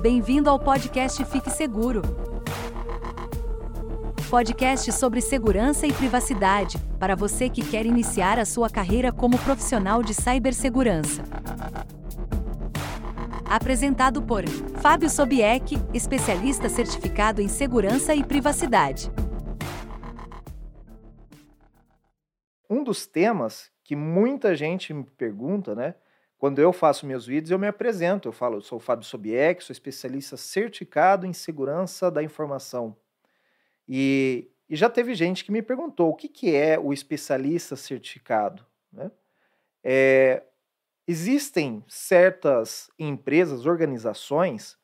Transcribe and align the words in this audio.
Bem-vindo 0.00 0.48
ao 0.48 0.58
podcast 0.58 1.22
Fique 1.26 1.50
Seguro. 1.50 2.00
Podcast 4.30 4.90
sobre 4.92 5.20
segurança 5.20 5.86
e 5.86 5.92
privacidade, 5.92 6.78
para 6.98 7.14
você 7.14 7.50
que 7.50 7.60
quer 7.60 7.84
iniciar 7.84 8.38
a 8.38 8.46
sua 8.46 8.70
carreira 8.70 9.12
como 9.12 9.38
profissional 9.38 10.02
de 10.02 10.14
cibersegurança. 10.14 11.22
Apresentado 13.44 14.22
por 14.22 14.48
Fábio 14.80 15.10
Sobieck, 15.10 15.76
especialista 15.92 16.70
certificado 16.70 17.42
em 17.42 17.48
segurança 17.48 18.14
e 18.14 18.24
privacidade. 18.24 19.12
Um 22.70 22.82
dos 22.82 23.06
temas 23.06 23.70
que 23.84 23.94
muita 23.94 24.56
gente 24.56 24.94
me 24.94 25.04
pergunta, 25.04 25.74
né? 25.74 25.94
Quando 26.40 26.58
eu 26.58 26.72
faço 26.72 27.04
meus 27.04 27.26
vídeos, 27.26 27.50
eu 27.50 27.58
me 27.58 27.66
apresento. 27.66 28.26
Eu 28.26 28.32
falo, 28.32 28.56
eu 28.56 28.60
sou 28.62 28.78
o 28.78 28.80
Fábio 28.80 29.04
Sobieck, 29.04 29.62
sou 29.62 29.74
especialista 29.74 30.38
certificado 30.38 31.26
em 31.26 31.34
segurança 31.34 32.10
da 32.10 32.22
informação. 32.22 32.96
E, 33.86 34.50
e 34.66 34.74
já 34.74 34.88
teve 34.88 35.14
gente 35.14 35.44
que 35.44 35.52
me 35.52 35.60
perguntou 35.60 36.08
o 36.08 36.14
que, 36.14 36.30
que 36.30 36.56
é 36.56 36.78
o 36.78 36.94
especialista 36.94 37.76
certificado. 37.76 38.64
Né? 38.90 39.10
É, 39.84 40.42
existem 41.06 41.84
certas 41.86 42.90
empresas, 42.98 43.66
organizações, 43.66 44.78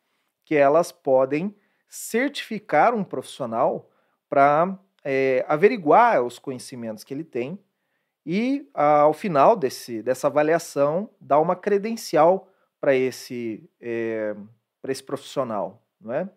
que 0.44 0.54
elas 0.54 0.92
podem 0.92 1.56
certificar 1.88 2.94
um 2.94 3.02
profissional 3.02 3.90
para 4.28 4.78
é, 5.02 5.42
averiguar 5.48 6.22
os 6.22 6.38
conhecimentos 6.38 7.02
que 7.02 7.14
ele 7.14 7.24
tem 7.24 7.58
e 8.26 8.68
ao 8.74 9.12
final 9.12 9.54
desse, 9.54 10.02
dessa 10.02 10.26
avaliação 10.26 11.08
dar 11.20 11.38
uma 11.38 11.54
credencial 11.54 12.48
para 12.80 12.92
esse, 12.92 13.70
é, 13.80 14.34
esse 14.88 15.02
profissional. 15.02 15.80
Não 16.00 16.12
é? 16.12 16.28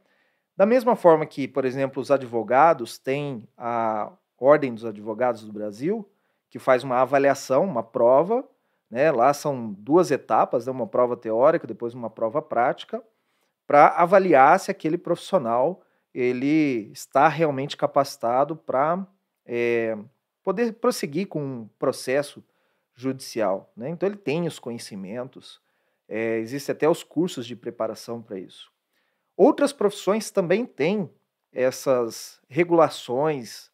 Da 0.55 0.67
mesma 0.67 0.95
forma 0.95 1.25
que, 1.25 1.47
por 1.47 1.65
exemplo, 1.65 1.99
os 1.99 2.11
advogados 2.11 2.99
têm 2.99 3.43
a 3.57 4.11
Ordem 4.37 4.73
dos 4.73 4.85
Advogados 4.85 5.43
do 5.43 5.51
Brasil, 5.51 6.07
que 6.49 6.59
faz 6.59 6.83
uma 6.83 6.97
avaliação, 6.97 7.63
uma 7.63 7.81
prova, 7.81 8.47
né? 8.89 9.11
lá 9.11 9.33
são 9.33 9.73
duas 9.73 10.11
etapas, 10.11 10.67
né? 10.67 10.71
uma 10.71 10.87
prova 10.87 11.17
teórica, 11.17 11.65
depois 11.65 11.93
uma 11.93 12.09
prova 12.09 12.41
prática, 12.41 13.03
para 13.65 13.87
avaliar 13.87 14.59
se 14.59 14.69
aquele 14.69 14.97
profissional 14.97 15.81
ele 16.13 16.91
está 16.91 17.27
realmente 17.27 17.77
capacitado 17.77 18.55
para 18.55 19.05
é, 19.45 19.97
poder 20.49 20.73
prosseguir 20.73 21.27
com 21.27 21.39
um 21.39 21.69
processo 21.77 22.43
judicial. 22.95 23.71
Né? 23.77 23.89
Então, 23.89 24.09
ele 24.09 24.17
tem 24.17 24.47
os 24.47 24.57
conhecimentos, 24.57 25.61
é, 26.07 26.39
existem 26.39 26.73
até 26.73 26.89
os 26.89 27.03
cursos 27.03 27.45
de 27.45 27.55
preparação 27.55 28.19
para 28.19 28.39
isso. 28.39 28.71
Outras 29.37 29.71
profissões 29.71 30.31
também 30.31 30.65
têm 30.65 31.07
essas 31.53 32.41
regulações, 32.49 33.69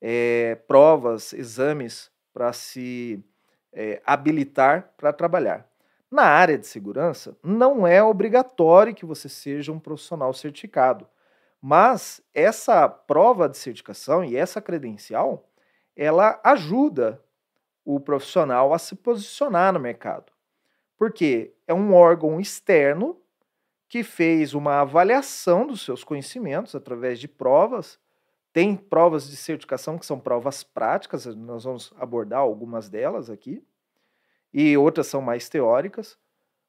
é, 0.00 0.54
provas, 0.66 1.34
exames 1.34 2.10
para 2.32 2.54
se 2.54 3.22
é, 3.70 4.00
habilitar 4.06 4.94
para 4.96 5.12
trabalhar. 5.12 5.68
Na 6.10 6.24
área 6.24 6.56
de 6.56 6.66
segurança, 6.66 7.36
não 7.42 7.86
é 7.86 8.02
obrigatório 8.02 8.94
que 8.94 9.04
você 9.04 9.28
seja 9.28 9.70
um 9.72 9.78
profissional 9.78 10.32
certificado, 10.32 11.06
mas 11.60 12.22
essa 12.32 12.88
prova 12.88 13.46
de 13.46 13.58
certificação 13.58 14.24
e 14.24 14.36
essa 14.36 14.62
credencial 14.62 15.50
ela 15.96 16.40
ajuda 16.42 17.22
o 17.84 18.00
profissional 18.00 18.72
a 18.72 18.78
se 18.78 18.94
posicionar 18.94 19.72
no 19.72 19.80
mercado. 19.80 20.32
Porque 20.96 21.52
é 21.66 21.74
um 21.74 21.92
órgão 21.94 22.40
externo 22.40 23.20
que 23.88 24.02
fez 24.02 24.54
uma 24.54 24.80
avaliação 24.80 25.66
dos 25.66 25.82
seus 25.82 26.02
conhecimentos 26.02 26.74
através 26.74 27.20
de 27.20 27.28
provas. 27.28 27.98
Tem 28.52 28.74
provas 28.76 29.28
de 29.28 29.36
certificação 29.36 29.98
que 29.98 30.06
são 30.06 30.18
provas 30.18 30.62
práticas, 30.62 31.26
nós 31.26 31.64
vamos 31.64 31.92
abordar 31.98 32.40
algumas 32.40 32.88
delas 32.88 33.28
aqui, 33.28 33.64
e 34.52 34.76
outras 34.76 35.08
são 35.08 35.20
mais 35.20 35.48
teóricas. 35.48 36.16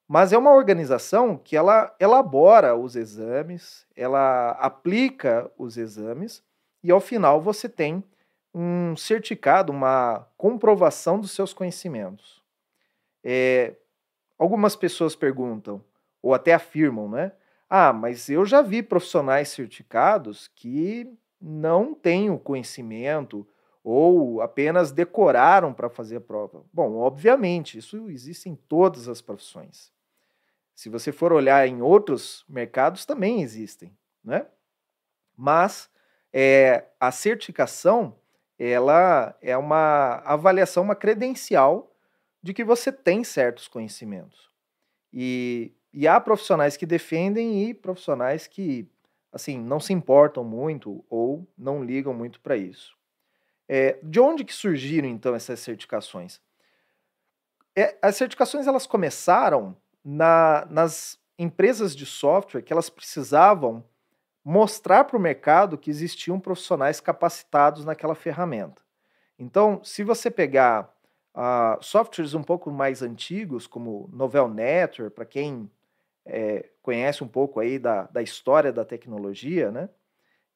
Mas 0.07 0.33
é 0.33 0.37
uma 0.37 0.53
organização 0.53 1.37
que 1.37 1.55
ela 1.55 1.95
elabora 1.99 2.75
os 2.75 2.95
exames, 2.95 3.87
ela 3.95 4.51
aplica 4.51 5.49
os 5.57 5.77
exames, 5.77 6.43
e 6.83 6.91
ao 6.91 6.99
final 6.99 7.41
você 7.41 7.67
tem 7.67 8.03
um 8.57 8.95
certificado, 8.95 9.73
uma 9.73 10.25
comprovação 10.37 11.19
dos 11.19 11.31
seus 11.31 11.53
conhecimentos. 11.53 12.41
É, 13.21 13.75
algumas 14.39 14.77
pessoas 14.77 15.13
perguntam, 15.13 15.83
ou 16.21 16.33
até 16.33 16.53
afirmam, 16.53 17.09
né? 17.09 17.33
Ah, 17.69 17.91
mas 17.91 18.29
eu 18.29 18.45
já 18.45 18.61
vi 18.61 18.81
profissionais 18.81 19.49
certificados 19.49 20.47
que 20.47 21.05
não 21.41 21.93
têm 21.93 22.29
o 22.29 22.39
conhecimento 22.39 23.45
ou 23.83 24.41
apenas 24.41 24.93
decoraram 24.93 25.73
para 25.73 25.89
fazer 25.89 26.15
a 26.15 26.21
prova. 26.21 26.63
Bom, 26.71 26.95
obviamente, 26.95 27.77
isso 27.77 28.09
existe 28.09 28.47
em 28.47 28.55
todas 28.55 29.09
as 29.09 29.21
profissões. 29.21 29.91
Se 30.73 30.87
você 30.87 31.11
for 31.11 31.33
olhar 31.33 31.67
em 31.67 31.81
outros 31.81 32.45
mercados, 32.47 33.05
também 33.05 33.41
existem, 33.41 33.95
né? 34.23 34.47
Mas 35.35 35.89
é, 36.31 36.85
a 36.99 37.11
certificação 37.11 38.15
ela 38.57 39.37
é 39.41 39.55
uma 39.57 40.21
avaliação, 40.25 40.83
uma 40.83 40.95
credencial 40.95 41.93
de 42.41 42.53
que 42.53 42.63
você 42.63 42.91
tem 42.91 43.23
certos 43.23 43.67
conhecimentos. 43.67 44.49
E, 45.11 45.73
e 45.93 46.07
há 46.07 46.19
profissionais 46.19 46.77
que 46.77 46.85
defendem 46.85 47.63
e 47.63 47.73
profissionais 47.73 48.47
que 48.47 48.87
assim 49.31 49.59
não 49.59 49.79
se 49.79 49.91
importam 49.91 50.43
muito 50.43 51.03
ou 51.09 51.47
não 51.57 51.83
ligam 51.83 52.13
muito 52.13 52.39
para 52.39 52.55
isso. 52.55 52.95
É, 53.67 53.97
de 54.03 54.19
onde 54.19 54.45
que 54.45 54.53
surgiram 54.53 55.07
então 55.07 55.33
essas 55.35 55.59
certificações? 55.59 56.39
É, 57.75 57.97
as 58.01 58.15
certificações 58.15 58.67
elas 58.67 58.87
começaram 58.87 59.75
na, 60.03 60.65
nas 60.69 61.19
empresas 61.37 61.95
de 61.95 62.05
software 62.05 62.61
que 62.61 62.71
elas 62.71 62.89
precisavam 62.89 63.83
mostrar 64.45 65.05
para 65.05 65.17
o 65.17 65.19
mercado 65.19 65.75
que 65.75 65.89
existiam 65.89 66.39
profissionais 66.39 67.01
capacitados 67.01 67.83
naquela 67.83 68.13
ferramenta. 68.13 68.79
Então, 69.39 69.83
se 69.83 70.03
você 70.03 70.29
pegar 70.29 70.95
uh, 71.33 71.83
softwares 71.83 72.35
um 72.35 72.43
pouco 72.43 72.69
mais 72.69 73.01
antigos, 73.01 73.65
como 73.65 74.07
Novel 74.13 74.47
Network, 74.47 75.15
para 75.15 75.25
quem 75.25 75.69
é, 76.23 76.69
conhece 76.83 77.23
um 77.23 77.27
pouco 77.27 77.59
aí 77.59 77.79
da, 77.79 78.03
da 78.03 78.21
história 78.21 78.71
da 78.71 78.85
tecnologia, 78.85 79.71
né? 79.71 79.89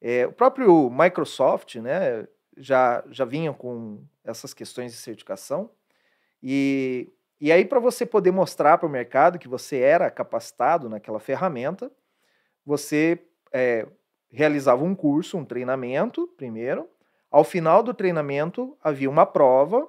É, 0.00 0.26
o 0.26 0.32
próprio 0.32 0.88
Microsoft, 0.88 1.74
né, 1.76 2.26
já, 2.56 3.04
já 3.10 3.24
vinha 3.24 3.52
com 3.52 4.02
essas 4.24 4.54
questões 4.54 4.92
de 4.92 4.98
certificação. 4.98 5.70
E, 6.42 7.12
e 7.38 7.52
aí, 7.52 7.66
para 7.66 7.78
você 7.78 8.06
poder 8.06 8.30
mostrar 8.30 8.78
para 8.78 8.86
o 8.86 8.90
mercado 8.90 9.38
que 9.38 9.48
você 9.48 9.78
era 9.78 10.10
capacitado 10.10 10.88
naquela 10.88 11.20
ferramenta, 11.20 11.90
você 12.64 13.22
é, 13.52 13.86
realizava 14.30 14.84
um 14.84 14.94
curso, 14.94 15.36
um 15.36 15.44
treinamento, 15.44 16.28
primeiro. 16.36 16.88
Ao 17.30 17.44
final 17.44 17.82
do 17.82 17.94
treinamento 17.94 18.76
havia 18.82 19.08
uma 19.08 19.26
prova 19.26 19.88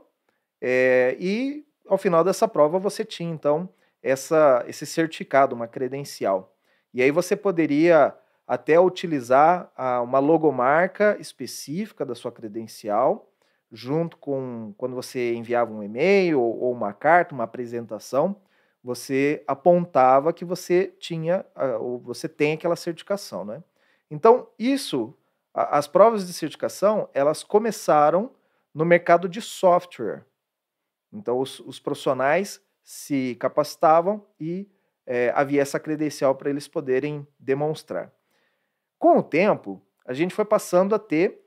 é, 0.60 1.16
e 1.20 1.66
ao 1.88 1.98
final 1.98 2.24
dessa 2.24 2.48
prova 2.48 2.78
você 2.80 3.04
tinha 3.04 3.32
então 3.32 3.70
essa, 4.02 4.64
esse 4.68 4.86
certificado, 4.86 5.56
uma 5.56 5.68
credencial. 5.68 6.56
E 6.94 7.02
aí 7.02 7.12
você 7.12 7.36
poderia 7.36 8.16
até 8.48 8.80
utilizar 8.80 9.72
a, 9.76 10.02
uma 10.02 10.20
logomarca 10.20 11.18
específica 11.20 12.06
da 12.06 12.16
sua 12.16 12.32
credencial, 12.32 13.32
junto 13.72 14.18
com 14.18 14.74
quando 14.78 14.96
você 14.96 15.34
enviava 15.34 15.72
um 15.72 15.82
e-mail 15.82 16.42
ou, 16.42 16.60
ou 16.60 16.74
uma 16.74 16.94
carta, 16.94 17.34
uma 17.34 17.46
apresentação, 17.46 18.36
você 18.84 19.44
apontava 19.48 20.34
que 20.34 20.44
você 20.44 20.88
tinha 21.00 21.46
ou 21.80 22.00
você 22.00 22.28
tem 22.28 22.54
aquela 22.54 22.76
certificação, 22.76 23.46
né? 23.46 23.64
Então, 24.10 24.48
isso, 24.58 25.16
as 25.54 25.88
provas 25.88 26.26
de 26.26 26.34
certificação, 26.34 27.10
elas 27.14 27.44
começaram 27.44 28.32
no 28.74 28.84
mercado 28.84 29.30
de 29.30 29.42
software. 29.42 30.26
Então, 31.14 31.40
os, 31.40 31.60
os 31.60 31.80
profissionais 31.80 32.62
se 32.84 33.36
capacitavam 33.40 34.26
e 34.40 34.68
é, 35.06 35.32
havia 35.36 35.62
essa 35.62 35.80
credencial 35.80 36.36
para 36.36 36.50
eles 36.50 36.68
poderem 36.68 37.26
demonstrar. 37.40 38.12
Com 38.98 39.20
o 39.20 39.24
tempo, 39.24 39.82
a 40.06 40.14
gente 40.14 40.34
foi 40.34 40.46
passando 40.46 40.96
a 40.96 41.00
ter 41.00 41.40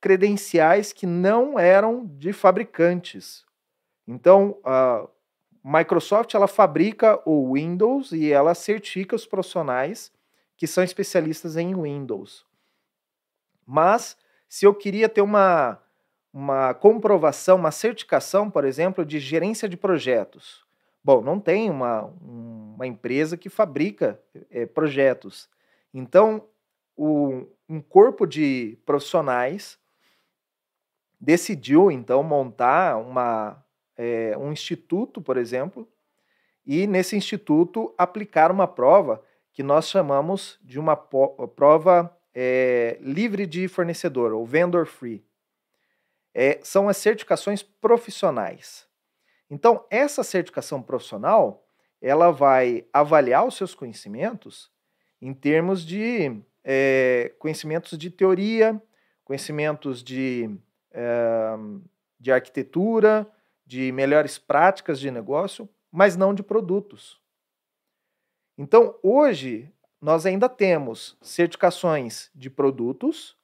credenciais 0.00 0.92
que 0.92 1.06
não 1.06 1.58
eram 1.58 2.04
de 2.06 2.32
fabricantes. 2.32 3.44
Então, 4.06 4.58
a 4.64 5.06
Microsoft 5.64 6.34
ela 6.34 6.48
fabrica 6.48 7.20
o 7.24 7.54
Windows 7.54 8.12
e 8.12 8.32
ela 8.32 8.54
certifica 8.54 9.14
os 9.14 9.26
profissionais 9.26 10.12
que 10.56 10.66
são 10.66 10.82
especialistas 10.82 11.56
em 11.56 11.74
Windows. 11.74 12.44
Mas, 13.66 14.16
se 14.48 14.66
eu 14.66 14.74
queria 14.74 15.08
ter 15.08 15.20
uma, 15.20 15.78
uma 16.32 16.74
comprovação, 16.74 17.56
uma 17.56 17.70
certificação, 17.70 18.50
por 18.50 18.64
exemplo, 18.64 19.04
de 19.04 19.20
gerência 19.20 19.68
de 19.68 19.76
projetos, 19.76 20.62
Bom, 21.04 21.20
não 21.20 21.40
tem 21.40 21.68
uma, 21.68 22.02
uma 22.20 22.86
empresa 22.86 23.36
que 23.36 23.48
fabrica 23.48 24.20
é, 24.50 24.66
projetos. 24.66 25.48
Então, 25.92 26.46
o, 26.96 27.44
um 27.68 27.80
corpo 27.80 28.24
de 28.24 28.78
profissionais 28.86 29.78
decidiu, 31.20 31.90
então, 31.90 32.22
montar 32.22 32.98
uma, 32.98 33.61
é, 33.96 34.36
um 34.38 34.52
instituto, 34.52 35.20
por 35.20 35.36
exemplo, 35.36 35.88
e 36.64 36.86
nesse 36.86 37.16
instituto 37.16 37.94
aplicar 37.98 38.50
uma 38.50 38.66
prova 38.66 39.22
que 39.52 39.62
nós 39.62 39.88
chamamos 39.88 40.58
de 40.62 40.78
uma 40.78 40.96
prova 40.96 42.16
é, 42.34 42.96
livre 43.00 43.46
de 43.46 43.68
fornecedor, 43.68 44.32
ou 44.32 44.46
vendor 44.46 44.86
free. 44.86 45.24
É, 46.34 46.58
são 46.62 46.88
as 46.88 46.96
certificações 46.96 47.62
profissionais. 47.62 48.86
Então, 49.50 49.84
essa 49.90 50.22
certificação 50.22 50.82
profissional, 50.82 51.66
ela 52.00 52.30
vai 52.30 52.86
avaliar 52.92 53.46
os 53.46 53.56
seus 53.56 53.74
conhecimentos 53.74 54.70
em 55.20 55.34
termos 55.34 55.84
de 55.84 56.42
é, 56.64 57.34
conhecimentos 57.38 57.98
de 57.98 58.10
teoria, 58.10 58.80
conhecimentos 59.24 60.02
de, 60.02 60.50
é, 60.90 61.54
de 62.18 62.32
arquitetura, 62.32 63.30
de 63.72 63.90
melhores 63.90 64.38
práticas 64.38 65.00
de 65.00 65.10
negócio, 65.10 65.66
mas 65.90 66.14
não 66.14 66.34
de 66.34 66.42
produtos. 66.42 67.18
Então, 68.58 68.94
hoje, 69.02 69.72
nós 69.98 70.26
ainda 70.26 70.46
temos 70.46 71.16
certificações 71.22 72.30
de 72.34 72.50
produtos, 72.50 73.34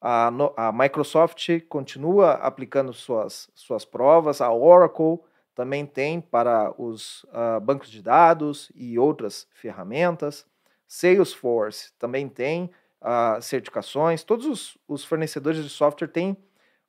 a, 0.00 0.30
a 0.56 0.72
Microsoft 0.72 1.46
continua 1.68 2.32
aplicando 2.32 2.94
suas, 2.94 3.50
suas 3.54 3.84
provas, 3.84 4.40
a 4.40 4.50
Oracle 4.50 5.18
também 5.54 5.84
tem 5.84 6.18
para 6.18 6.72
os 6.80 7.24
uh, 7.24 7.60
bancos 7.60 7.90
de 7.90 8.00
dados 8.00 8.72
e 8.74 8.98
outras 8.98 9.46
ferramentas. 9.52 10.46
Salesforce 10.86 11.92
também 11.98 12.26
tem 12.26 12.70
uh, 13.02 13.42
certificações. 13.42 14.24
Todos 14.24 14.46
os, 14.46 14.78
os, 14.88 15.04
fornecedores 15.04 15.62
de 15.62 15.68
software 15.68 16.08
têm 16.08 16.36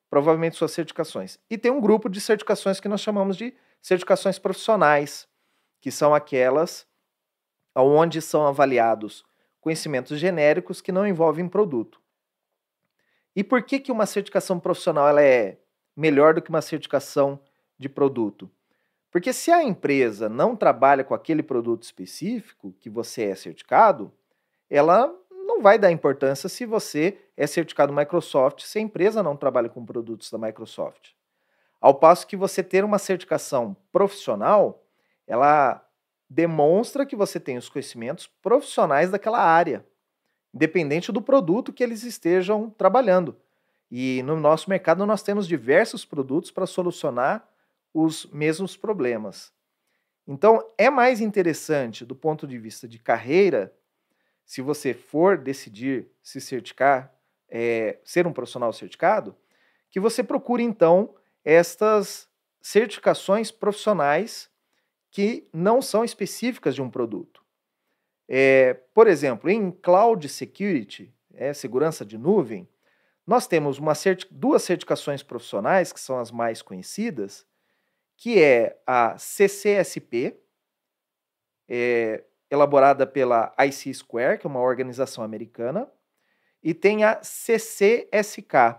provavelmente 0.09 0.55
suas 0.55 0.71
certificações. 0.71 1.39
E 1.49 1.57
tem 1.57 1.71
um 1.71 1.79
grupo 1.79 2.09
de 2.09 2.19
certificações 2.19 2.79
que 2.79 2.87
nós 2.87 3.01
chamamos 3.01 3.37
de 3.37 3.53
certificações 3.81 4.39
profissionais, 4.39 5.27
que 5.79 5.91
são 5.91 6.13
aquelas 6.13 6.87
onde 7.75 8.21
são 8.21 8.45
avaliados 8.45 9.23
conhecimentos 9.61 10.19
genéricos 10.19 10.81
que 10.81 10.91
não 10.91 11.07
envolvem 11.07 11.47
produto. 11.47 12.01
E 13.35 13.43
por 13.43 13.63
que, 13.63 13.79
que 13.79 13.91
uma 13.91 14.05
certificação 14.05 14.59
profissional 14.59 15.07
ela 15.07 15.21
é 15.21 15.59
melhor 15.95 16.33
do 16.33 16.41
que 16.41 16.49
uma 16.49 16.61
certificação 16.61 17.39
de 17.77 17.87
produto? 17.87 18.49
Porque 19.11 19.33
se 19.33 19.51
a 19.51 19.63
empresa 19.63 20.29
não 20.29 20.55
trabalha 20.55 21.03
com 21.03 21.13
aquele 21.13 21.41
produto 21.41 21.83
específico 21.83 22.73
que 22.79 22.89
você 22.89 23.25
é 23.25 23.35
certificado, 23.35 24.11
ela 24.69 25.13
não 25.49 25.63
vai 25.63 25.79
dar 25.79 25.91
importância 25.91 26.47
se 26.47 26.63
você 26.63 27.17
é 27.35 27.47
certificado 27.47 27.91
Microsoft, 27.91 28.61
se 28.61 28.77
a 28.77 28.81
empresa 28.81 29.23
não 29.23 29.35
trabalha 29.35 29.67
com 29.67 29.83
produtos 29.83 30.29
da 30.29 30.37
Microsoft. 30.37 31.09
Ao 31.81 31.95
passo 31.95 32.27
que 32.27 32.37
você 32.37 32.61
ter 32.61 32.83
uma 32.83 32.99
certificação 32.99 33.75
profissional, 33.91 34.85
ela 35.25 35.83
demonstra 36.29 37.03
que 37.05 37.15
você 37.15 37.39
tem 37.39 37.57
os 37.57 37.67
conhecimentos 37.67 38.27
profissionais 38.27 39.09
daquela 39.09 39.39
área, 39.39 39.83
independente 40.53 41.11
do 41.11 41.21
produto 41.21 41.73
que 41.73 41.83
eles 41.83 42.03
estejam 42.03 42.69
trabalhando. 42.69 43.35
E 43.89 44.21
no 44.23 44.39
nosso 44.39 44.69
mercado 44.69 45.03
nós 45.03 45.23
temos 45.23 45.47
diversos 45.47 46.05
produtos 46.05 46.51
para 46.51 46.67
solucionar 46.67 47.47
os 47.91 48.27
mesmos 48.27 48.77
problemas. 48.77 49.51
Então, 50.27 50.63
é 50.77 50.91
mais 50.91 51.21
interessante 51.21 52.05
do 52.05 52.15
ponto 52.15 52.45
de 52.45 52.59
vista 52.59 52.87
de 52.87 52.99
carreira, 52.99 53.73
se 54.49 54.63
você 54.63 54.95
for 54.95 55.37
decidir 55.37 56.07
se 56.23 56.41
certificar, 56.41 57.13
é, 57.47 57.99
ser 58.03 58.25
um 58.25 58.33
profissional 58.33 58.73
certificado, 58.73 59.37
que 59.91 59.99
você 59.99 60.23
procure 60.23 60.63
então 60.63 61.13
estas 61.45 62.27
certificações 62.59 63.51
profissionais 63.51 64.49
que 65.11 65.47
não 65.53 65.83
são 65.83 66.03
específicas 66.03 66.73
de 66.73 66.81
um 66.81 66.89
produto. 66.89 67.43
É, 68.27 68.73
por 68.91 69.05
exemplo, 69.05 69.51
em 69.51 69.69
Cloud 69.69 70.27
Security, 70.27 71.13
é, 71.35 71.53
segurança 71.53 72.03
de 72.03 72.17
nuvem, 72.17 72.67
nós 73.27 73.45
temos 73.45 73.77
uma 73.77 73.93
certi 73.93 74.25
duas 74.31 74.63
certificações 74.63 75.21
profissionais, 75.21 75.93
que 75.93 75.99
são 75.99 76.17
as 76.17 76.31
mais 76.31 76.63
conhecidas, 76.63 77.45
que 78.17 78.41
é 78.41 78.81
a 78.87 79.15
CCSP, 79.15 80.41
é, 81.67 82.23
elaborada 82.49 83.05
pela 83.05 83.53
IC 83.59 83.93
Square, 83.93 84.39
que 84.39 84.47
é 84.47 84.49
uma 84.49 84.61
organização 84.61 85.23
americana, 85.23 85.87
e 86.63 86.73
tem 86.73 87.03
a 87.03 87.19
CCSK, 87.21 88.75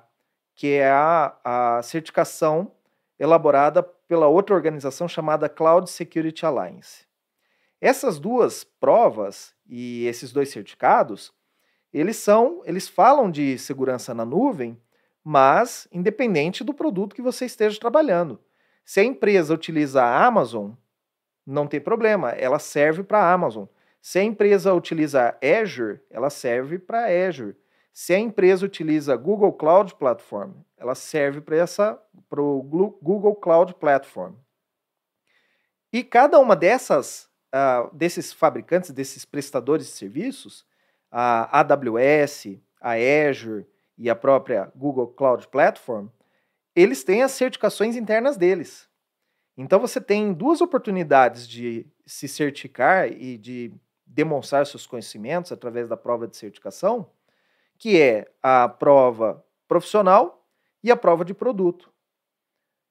que 0.55 0.75
é 0.75 0.91
a, 0.91 1.37
a 1.45 1.83
certificação 1.83 2.73
elaborada 3.19 3.83
pela 3.83 4.27
outra 4.27 4.55
organização 4.55 5.07
chamada 5.07 5.49
Cloud 5.49 5.89
Security 5.89 6.45
Alliance. 6.45 7.07
Essas 7.81 8.19
duas 8.19 8.65
provas 8.65 9.55
e 9.67 10.05
esses 10.07 10.33
dois 10.33 10.51
certificados, 10.51 11.33
eles 11.93 12.17
são, 12.17 12.63
eles 12.65 12.89
falam 12.89 13.31
de 13.31 13.57
segurança 13.57 14.13
na 14.13 14.25
nuvem, 14.25 14.79
mas 15.25 15.89
independente 15.93 16.63
do 16.63 16.75
produto 16.75 17.15
que 17.15 17.23
você 17.23 17.47
esteja 17.47 17.81
trabalhando. 17.81 18.41
Se 18.85 19.01
a 19.01 19.05
empresa 19.05 19.55
utiliza 19.55 20.03
a 20.03 20.27
Amazon, 20.27 20.73
não 21.47 21.67
tem 21.67 21.81
problema, 21.81 22.31
ela 22.31 22.59
serve 22.59 23.03
para 23.03 23.19
a 23.19 23.33
Amazon. 23.33 23.67
Se 24.01 24.19
a 24.19 24.23
empresa 24.23 24.73
utiliza 24.73 25.37
Azure, 25.43 26.01
ela 26.11 26.31
serve 26.31 26.79
para 26.79 27.07
Azure. 27.29 27.57
Se 27.93 28.15
a 28.15 28.19
empresa 28.19 28.65
utiliza 28.65 29.17
Google 29.17 29.53
Cloud 29.53 29.95
Platform, 29.97 30.53
ela 30.77 30.95
serve 30.95 31.41
para 31.41 31.57
essa 31.57 32.01
para 32.29 32.41
o 32.41 32.63
Google 32.63 33.35
Cloud 33.35 33.75
Platform. 33.75 34.35
E 35.93 36.05
cada 36.05 36.39
uma 36.39 36.55
dessas 36.55 37.31
uh, 37.55 37.95
desses 37.95 38.33
fabricantes, 38.33 38.91
desses 38.91 39.25
prestadores 39.25 39.87
de 39.87 39.93
serviços, 39.93 40.65
a 41.11 41.61
AWS, 41.61 42.59
a 42.81 42.93
Azure 43.29 43.67
e 43.99 44.09
a 44.09 44.15
própria 44.15 44.73
Google 44.75 45.09
Cloud 45.09 45.49
Platform, 45.49 46.09
eles 46.75 47.05
têm 47.05 47.23
as 47.23 47.33
certificações 47.33 47.97
internas 47.97 48.37
deles. 48.37 48.89
Então 49.63 49.79
você 49.79 50.01
tem 50.01 50.33
duas 50.33 50.63
oportunidades 50.63 51.47
de 51.47 51.87
se 52.07 52.27
certificar 52.27 53.13
e 53.13 53.37
de 53.37 53.71
demonstrar 54.07 54.67
seus 54.67 54.87
conhecimentos 54.87 55.53
através 55.53 55.87
da 55.87 55.99
prova 55.99 56.27
de 56.27 56.35
certificação, 56.35 57.11
que 57.79 58.01
é 58.01 58.33
a 58.43 58.71
prova 58.71 59.45
profissional 59.69 60.49
e 60.83 60.91
a 60.91 60.97
prova 60.97 61.27
de 61.27 61.35
produto. 61.35 61.93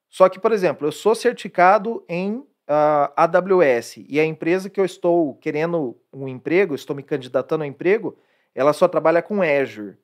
Só 0.07 0.29
que, 0.29 0.39
por 0.39 0.51
exemplo, 0.51 0.87
eu 0.87 0.91
sou 0.91 1.15
certificado 1.15 2.05
em 2.07 2.35
uh, 2.35 2.47
ah, 2.67 3.13
AWS 3.15 3.97
e 4.07 4.19
a 4.19 4.25
empresa 4.25 4.69
que 4.69 4.79
eu 4.79 4.85
estou 4.85 5.33
querendo 5.37 5.99
um 6.13 6.27
emprego, 6.27 6.75
estou 6.75 6.95
me 6.95 7.01
candidatando 7.01 7.63
a 7.63 7.65
um 7.67 7.69
emprego, 7.69 8.15
ela 8.53 8.73
só 8.73 8.87
trabalha 8.87 9.23
com 9.23 9.41
Azure. 9.41 9.97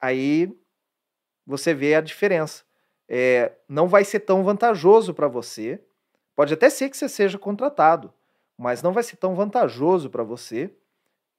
Aí 0.00 0.52
você 1.46 1.72
vê 1.72 1.94
a 1.94 2.00
diferença 2.00 2.64
é, 3.12 3.50
não 3.68 3.88
vai 3.88 4.04
ser 4.04 4.20
tão 4.20 4.44
vantajoso 4.44 5.12
para 5.12 5.26
você. 5.26 5.84
Pode 6.40 6.54
até 6.54 6.70
ser 6.70 6.88
que 6.88 6.96
você 6.96 7.06
seja 7.06 7.38
contratado, 7.38 8.10
mas 8.56 8.82
não 8.82 8.94
vai 8.94 9.02
ser 9.02 9.16
tão 9.16 9.34
vantajoso 9.34 10.08
para 10.08 10.22
você 10.22 10.74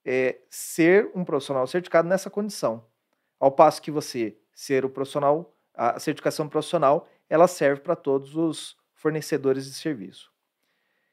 é, 0.04 0.38
ser 0.48 1.10
um 1.12 1.24
profissional 1.24 1.66
certificado 1.66 2.08
nessa 2.08 2.30
condição. 2.30 2.86
Ao 3.40 3.50
passo 3.50 3.82
que 3.82 3.90
você 3.90 4.38
ser 4.54 4.84
o 4.84 4.88
profissional, 4.88 5.52
a 5.74 5.98
certificação 5.98 6.48
profissional, 6.48 7.08
ela 7.28 7.48
serve 7.48 7.80
para 7.80 7.96
todos 7.96 8.36
os 8.36 8.76
fornecedores 8.94 9.64
de 9.64 9.74
serviço. 9.74 10.30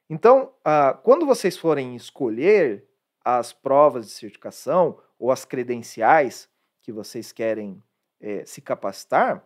Então, 0.08 0.54
ah, 0.64 0.96
quando 1.02 1.26
vocês 1.26 1.58
forem 1.58 1.96
escolher 1.96 2.88
as 3.26 3.52
provas 3.52 4.06
de 4.06 4.12
certificação 4.12 5.00
ou 5.18 5.32
as 5.32 5.46
credenciais 5.46 6.48
que 6.80 6.92
vocês 6.92 7.32
querem 7.32 7.84
é, 8.22 8.46
se 8.46 8.62
capacitar, 8.62 9.44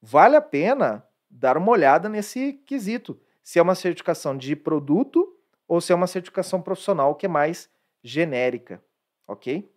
vale 0.00 0.36
a 0.36 0.40
pena 0.40 1.04
dar 1.28 1.56
uma 1.56 1.72
olhada 1.72 2.08
nesse 2.08 2.52
quesito. 2.64 3.20
Se 3.44 3.60
é 3.60 3.62
uma 3.62 3.76
certificação 3.76 4.36
de 4.36 4.56
produto 4.56 5.38
ou 5.68 5.80
se 5.80 5.92
é 5.92 5.94
uma 5.94 6.08
certificação 6.08 6.60
profissional 6.60 7.14
que 7.14 7.26
é 7.26 7.28
mais 7.28 7.70
genérica, 8.02 8.82
ok? 9.28 9.70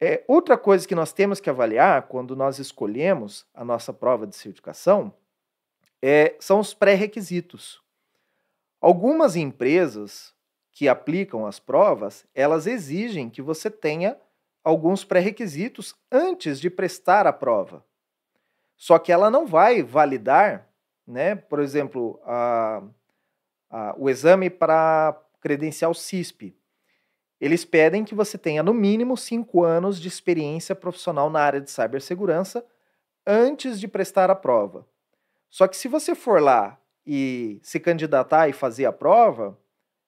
É, 0.00 0.24
outra 0.26 0.56
coisa 0.56 0.88
que 0.88 0.94
nós 0.94 1.12
temos 1.12 1.40
que 1.40 1.50
avaliar 1.50 2.08
quando 2.08 2.34
nós 2.34 2.58
escolhemos 2.58 3.44
a 3.52 3.62
nossa 3.62 3.92
prova 3.92 4.26
de 4.26 4.34
certificação 4.34 5.12
é, 6.00 6.36
são 6.40 6.60
os 6.60 6.72
pré-requisitos. 6.72 7.82
Algumas 8.80 9.36
empresas 9.36 10.34
que 10.72 10.88
aplicam 10.88 11.44
as 11.44 11.58
provas, 11.58 12.24
elas 12.34 12.66
exigem 12.66 13.28
que 13.28 13.42
você 13.42 13.68
tenha 13.70 14.16
alguns 14.64 15.04
pré-requisitos 15.04 15.94
antes 16.10 16.60
de 16.60 16.70
prestar 16.70 17.26
a 17.26 17.32
prova. 17.32 17.84
Só 18.76 18.98
que 18.98 19.12
ela 19.12 19.30
não 19.30 19.46
vai 19.46 19.82
validar, 19.82 20.69
né? 21.10 21.34
Por 21.34 21.60
exemplo, 21.60 22.20
a, 22.24 22.82
a, 23.70 23.94
o 23.98 24.08
exame 24.08 24.48
para 24.48 25.20
credencial 25.40 25.92
CISP. 25.92 26.56
Eles 27.40 27.64
pedem 27.64 28.04
que 28.04 28.14
você 28.14 28.36
tenha 28.36 28.62
no 28.62 28.74
mínimo 28.74 29.16
cinco 29.16 29.64
anos 29.64 29.98
de 30.00 30.08
experiência 30.08 30.74
profissional 30.74 31.30
na 31.30 31.40
área 31.40 31.60
de 31.60 31.70
cibersegurança 31.70 32.64
antes 33.26 33.80
de 33.80 33.88
prestar 33.88 34.30
a 34.30 34.34
prova. 34.34 34.86
Só 35.48 35.66
que 35.66 35.76
se 35.76 35.88
você 35.88 36.14
for 36.14 36.40
lá 36.40 36.78
e 37.06 37.58
se 37.62 37.80
candidatar 37.80 38.48
e 38.48 38.52
fazer 38.52 38.84
a 38.84 38.92
prova, 38.92 39.58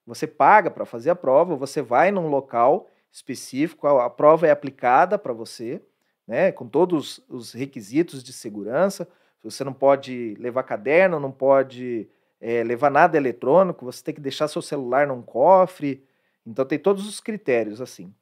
você 0.07 0.27
paga 0.27 0.71
para 0.71 0.85
fazer 0.85 1.11
a 1.11 1.17
prova, 1.17 1.57
você 1.57 1.81
vai 1.81 2.11
num 2.11 2.29
local 2.29 2.89
específico, 3.11 3.87
a, 3.87 4.11
prova 4.11 4.47
é 4.47 4.51
aplicada 4.51 5.19
para 5.19 5.33
você, 5.33 5.83
né, 6.27 6.53
com 6.53 6.67
todos 6.67 7.21
os 7.29 7.53
requisitos 7.53 8.23
de 8.23 8.33
segurança. 8.33 9.09
Você 9.43 9.65
não 9.65 9.73
pode 9.73 10.37
levar 10.39 10.63
caderno, 10.63 11.19
não 11.19 11.33
pode 11.33 12.09
é, 12.41 12.63
levar 12.63 12.91
nada 12.91 13.17
eletrônico, 13.17 13.85
você 13.85 14.03
tem 14.03 14.15
que 14.15 14.21
deixar 14.21 14.49
seu 14.49 14.63
celular 14.63 15.07
num 15.07 15.23
cofre. 15.23 16.05
Então 16.47 16.65
tem 16.65 16.79
todos 16.79 17.07
os 17.09 17.21
critérios 17.21 17.81
assim. 17.81 18.13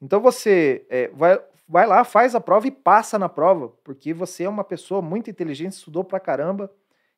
Então 0.00 0.20
você 0.20 0.84
é, 0.88 1.08
vai, 1.08 1.40
vai 1.68 1.86
lá, 1.86 2.04
faz 2.04 2.34
a 2.34 2.40
prova 2.40 2.66
e 2.66 2.70
passa 2.70 3.18
na 3.18 3.28
prova, 3.28 3.68
porque 3.82 4.12
você 4.12 4.44
é 4.44 4.48
uma 4.48 4.64
pessoa 4.64 5.00
muito 5.00 5.30
inteligente, 5.30 5.72
estudou 5.72 6.04
pra 6.04 6.20
caramba 6.20 6.70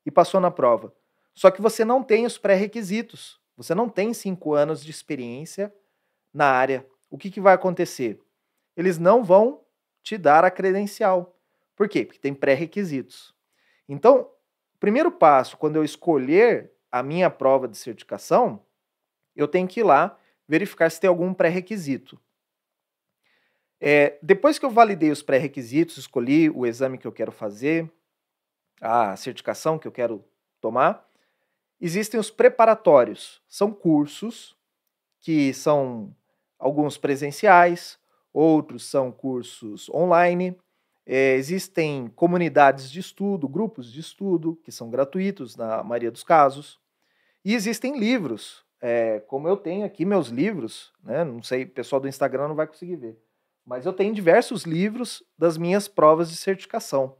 e 0.05 0.11
passou 0.11 0.41
na 0.41 0.51
prova. 0.51 0.93
Só 1.35 1.51
que 1.51 1.61
você 1.61 1.85
não 1.85 2.03
tem 2.03 2.25
os 2.25 2.39
pré-requisitos. 2.39 3.39
Você 3.57 3.75
não 3.75 3.89
tem 3.89 4.15
cinco 4.15 4.55
anos 4.55 4.83
de 4.85 4.91
experiência 4.91 5.73
na 6.33 6.47
área. 6.47 6.87
O 7.11 7.19
que, 7.19 7.31
que 7.31 7.41
vai 7.41 7.55
acontecer? 7.55 8.21
Eles 8.77 8.99
não 8.99 9.25
vão 9.25 9.61
te 10.03 10.17
dar 10.17 10.45
a 10.45 10.51
credencial. 10.51 11.37
Por 11.75 11.89
quê? 11.89 12.05
Porque 12.05 12.19
tem 12.19 12.33
pré-requisitos. 12.33 13.35
Então, 13.89 14.31
primeiro 14.81 15.11
passo, 15.11 15.57
quando 15.57 15.77
eu 15.77 15.85
escolher 15.85 16.73
a 16.91 17.03
minha 17.03 17.31
prova 17.31 17.69
de 17.69 17.77
certificação, 17.77 18.65
eu 19.35 19.47
tenho 19.47 19.69
que 19.69 19.81
ir 19.81 19.85
lá 19.85 20.19
verificar 20.49 20.91
se 20.91 21.01
tem 21.01 21.09
algum 21.09 21.35
pré-requisito. 21.35 22.21
É, 23.81 24.19
depois 24.23 24.59
que 24.59 24.65
eu 24.65 24.71
validei 24.71 25.11
os 25.11 25.23
pré-requisitos, 25.23 25.99
escolhi 25.99 26.49
o 26.49 26.67
exame 26.67 26.97
que 26.97 27.07
eu 27.07 27.13
quero 27.13 27.31
fazer, 27.31 27.91
a 28.81 29.17
certificação 29.17 29.79
que 29.79 29.87
eu 29.87 29.93
quero 29.93 30.25
tomar, 30.61 31.07
existem 31.81 32.19
os 32.19 32.31
preparatórios. 32.31 33.43
São 33.47 33.73
cursos 33.73 34.57
que 35.21 35.53
são 35.53 36.15
alguns 36.59 36.97
presenciais, 36.97 37.99
outros 38.33 38.89
são 38.89 39.13
cursos 39.13 39.89
online. 39.91 40.57
É, 41.07 41.35
existem 41.35 42.09
comunidades 42.09 42.91
de 42.91 42.99
estudo, 42.99 43.49
grupos 43.49 43.93
de 43.93 44.01
estudo, 44.01 44.59
que 44.65 44.73
são 44.73 44.91
gratuitos 44.91 45.55
na 45.55 45.83
maioria 45.85 46.11
dos 46.11 46.25
casos. 46.25 46.81
E 47.45 47.55
existem 47.55 47.97
livros, 47.97 48.65
é, 48.81 49.21
como 49.21 49.49
eu 49.49 49.57
tenho 49.57 49.87
aqui 49.87 50.05
meus 50.05 50.29
livros, 50.29 50.93
né? 51.05 51.23
não 51.23 51.41
sei, 51.43 51.63
o 51.63 51.71
pessoal 51.71 52.01
do 52.01 52.09
Instagram 52.09 52.49
não 52.49 52.57
vai 52.57 52.67
conseguir 52.67 52.97
ver, 52.97 53.17
mas 53.65 53.87
eu 53.87 53.93
tenho 53.93 54.13
diversos 54.13 54.65
livros 54.65 55.23
das 55.39 55.57
minhas 55.57 55.87
provas 55.87 56.29
de 56.29 56.37
certificação. 56.37 57.17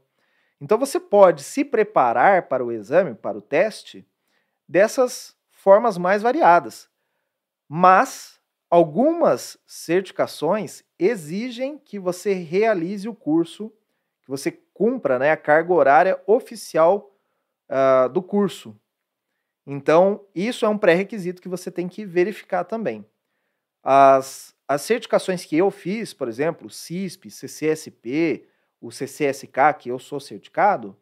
Então 0.59 0.77
você 0.77 0.99
pode 0.99 1.43
se 1.43 1.63
preparar 1.63 2.49
para 2.49 2.65
o 2.65 2.71
exame, 2.73 3.15
para 3.15 3.37
o 3.37 3.41
teste, 3.41 4.05
dessas 4.67 5.35
formas 5.49 5.97
mais 5.97 6.21
variadas. 6.21 6.89
Mas 7.69 8.39
algumas 8.69 9.57
certificações 9.65 10.83
exigem 10.99 11.77
que 11.77 11.99
você 11.99 12.33
realize 12.33 13.07
o 13.07 13.15
curso, 13.15 13.71
que 14.23 14.29
você 14.29 14.51
cumpra 14.73 15.17
né, 15.17 15.31
a 15.31 15.37
carga 15.37 15.73
horária 15.73 16.21
oficial 16.25 17.11
uh, 17.69 18.09
do 18.09 18.21
curso. 18.21 18.75
Então, 19.65 20.25
isso 20.33 20.65
é 20.65 20.69
um 20.69 20.77
pré-requisito 20.77 21.41
que 21.41 21.49
você 21.49 21.69
tem 21.69 21.87
que 21.87 22.05
verificar 22.05 22.63
também. 22.63 23.05
As, 23.83 24.55
as 24.67 24.81
certificações 24.81 25.45
que 25.45 25.57
eu 25.57 25.69
fiz, 25.69 26.13
por 26.13 26.27
exemplo, 26.27 26.69
CISP, 26.69 27.29
CCSP, 27.29 28.47
o 28.79 28.91
CCSK, 28.91 29.73
que 29.79 29.89
eu 29.89 29.99
sou 29.99 30.19
certificado, 30.19 30.95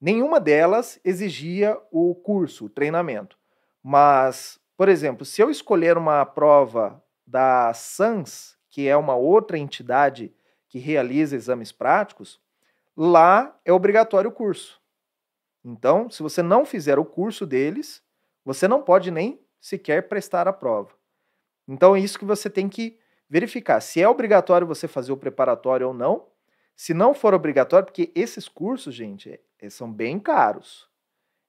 nenhuma 0.00 0.38
delas 0.38 1.00
exigia 1.04 1.78
o 1.90 2.14
curso, 2.14 2.66
o 2.66 2.70
treinamento. 2.70 3.38
Mas, 3.82 4.58
por 4.76 4.88
exemplo, 4.88 5.24
se 5.24 5.40
eu 5.40 5.50
escolher 5.50 5.96
uma 5.96 6.24
prova 6.24 7.02
da 7.26 7.72
SANS, 7.74 8.55
que 8.76 8.86
é 8.86 8.94
uma 8.94 9.16
outra 9.16 9.56
entidade 9.56 10.30
que 10.68 10.78
realiza 10.78 11.34
exames 11.34 11.72
práticos, 11.72 12.38
lá 12.94 13.58
é 13.64 13.72
obrigatório 13.72 14.28
o 14.28 14.32
curso. 14.32 14.78
Então, 15.64 16.10
se 16.10 16.22
você 16.22 16.42
não 16.42 16.66
fizer 16.66 16.98
o 16.98 17.04
curso 17.06 17.46
deles, 17.46 18.02
você 18.44 18.68
não 18.68 18.82
pode 18.82 19.10
nem 19.10 19.40
sequer 19.58 20.10
prestar 20.10 20.46
a 20.46 20.52
prova. 20.52 20.90
Então, 21.66 21.96
é 21.96 22.00
isso 22.00 22.18
que 22.18 22.26
você 22.26 22.50
tem 22.50 22.68
que 22.68 22.98
verificar. 23.30 23.80
Se 23.80 24.02
é 24.02 24.06
obrigatório 24.06 24.66
você 24.66 24.86
fazer 24.86 25.10
o 25.10 25.16
preparatório 25.16 25.88
ou 25.88 25.94
não. 25.94 26.26
Se 26.76 26.92
não 26.92 27.14
for 27.14 27.32
obrigatório, 27.32 27.86
porque 27.86 28.12
esses 28.14 28.46
cursos, 28.46 28.94
gente, 28.94 29.40
é, 29.58 29.70
são 29.70 29.90
bem 29.90 30.20
caros. 30.20 30.86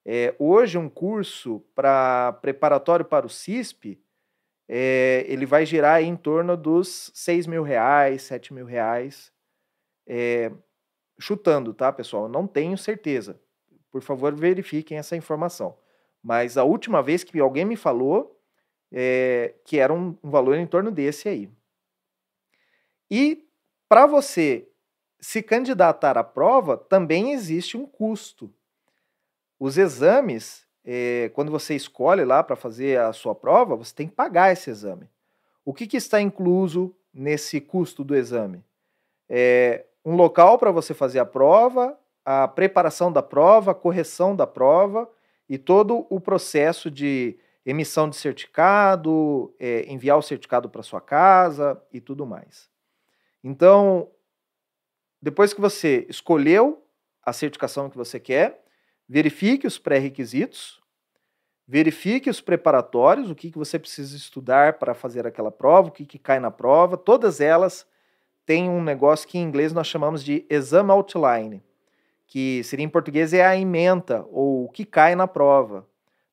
É, 0.05 0.33
hoje, 0.39 0.77
um 0.77 0.87
curso 0.87 1.61
para 1.75 2.31
preparatório 2.41 3.03
para 3.03 3.25
o 3.25 3.29
CISP, 3.29 4.01
é, 4.67 5.25
ele 5.27 5.45
vai 5.45 5.65
girar 5.65 6.01
em 6.01 6.15
torno 6.15 6.57
dos 6.57 7.11
6 7.13 7.47
mil 7.47 7.63
reais, 7.63 8.23
7 8.23 8.53
mil 8.53 8.65
reais. 8.65 9.31
É, 10.07 10.51
chutando, 11.19 11.73
tá, 11.73 11.91
pessoal? 11.91 12.27
Não 12.29 12.47
tenho 12.47 12.77
certeza 12.77 13.39
por 13.97 14.03
favor, 14.03 14.35
verifiquem 14.35 14.97
essa 14.97 15.15
informação. 15.15 15.75
Mas 16.21 16.55
a 16.55 16.63
última 16.63 17.01
vez 17.01 17.23
que 17.23 17.39
alguém 17.39 17.65
me 17.65 17.75
falou 17.75 18.39
é, 18.91 19.55
que 19.65 19.79
era 19.79 19.91
um, 19.91 20.15
um 20.23 20.29
valor 20.29 20.55
em 20.55 20.67
torno 20.67 20.91
desse 20.91 21.27
aí. 21.27 21.49
E 23.09 23.49
para 23.89 24.05
você 24.05 24.69
se 25.19 25.41
candidatar 25.41 26.15
à 26.15 26.23
prova, 26.23 26.77
também 26.77 27.31
existe 27.31 27.75
um 27.75 27.87
custo. 27.87 28.53
Os 29.59 29.79
exames, 29.79 30.66
é, 30.89 31.29
quando 31.33 31.51
você 31.51 31.75
escolhe 31.75 32.23
lá 32.23 32.41
para 32.41 32.55
fazer 32.55 32.97
a 32.97 33.11
sua 33.11 33.35
prova, 33.35 33.75
você 33.75 33.93
tem 33.93 34.07
que 34.07 34.15
pagar 34.15 34.53
esse 34.53 34.69
exame. 34.69 35.09
O 35.65 35.73
que, 35.73 35.85
que 35.85 35.97
está 35.97 36.21
incluso 36.21 36.95
nesse 37.13 37.59
custo 37.59 38.05
do 38.05 38.15
exame? 38.15 38.63
É 39.27 39.85
um 40.05 40.15
local 40.15 40.57
para 40.57 40.71
você 40.71 40.93
fazer 40.93 41.19
a 41.19 41.25
prova, 41.25 41.99
a 42.23 42.47
preparação 42.47 43.11
da 43.11 43.21
prova, 43.21 43.71
a 43.71 43.75
correção 43.75 44.33
da 44.33 44.47
prova 44.47 45.09
e 45.49 45.57
todo 45.57 46.07
o 46.09 46.21
processo 46.21 46.89
de 46.89 47.37
emissão 47.65 48.09
de 48.09 48.15
certificado, 48.15 49.53
é, 49.59 49.91
enviar 49.91 50.17
o 50.17 50.21
certificado 50.21 50.69
para 50.69 50.81
sua 50.81 51.01
casa 51.01 51.81
e 51.91 51.99
tudo 51.99 52.25
mais. 52.25 52.69
Então, 53.43 54.09
depois 55.21 55.53
que 55.53 55.59
você 55.59 56.05
escolheu 56.07 56.81
a 57.21 57.33
certificação 57.33 57.89
que 57.89 57.97
você 57.97 58.21
quer, 58.21 58.63
verifique 59.07 59.65
os 59.65 59.77
pré-requisitos, 59.77 60.81
verifique 61.67 62.29
os 62.29 62.41
preparatórios, 62.41 63.29
o 63.29 63.35
que, 63.35 63.51
que 63.51 63.57
você 63.57 63.77
precisa 63.77 64.15
estudar 64.15 64.73
para 64.73 64.93
fazer 64.93 65.27
aquela 65.27 65.51
prova, 65.51 65.89
o 65.89 65.91
que, 65.91 66.05
que 66.05 66.19
cai 66.19 66.39
na 66.39 66.51
prova, 66.51 66.97
todas 66.97 67.41
elas 67.41 67.85
têm 68.45 68.69
um 68.69 68.81
negócio 68.81 69.27
que 69.27 69.37
em 69.37 69.43
inglês 69.43 69.73
nós 69.73 69.87
chamamos 69.87 70.23
de 70.23 70.45
exam 70.49 70.89
outline 70.91 71.61
que 72.27 72.61
seria 72.65 72.85
em 72.85 72.89
português 72.89 73.33
é 73.33 73.45
a 73.45 73.57
ementa 73.57 74.25
ou 74.29 74.65
o 74.65 74.69
que 74.69 74.85
cai 74.85 75.15
na 75.15 75.27
prova. 75.27 75.87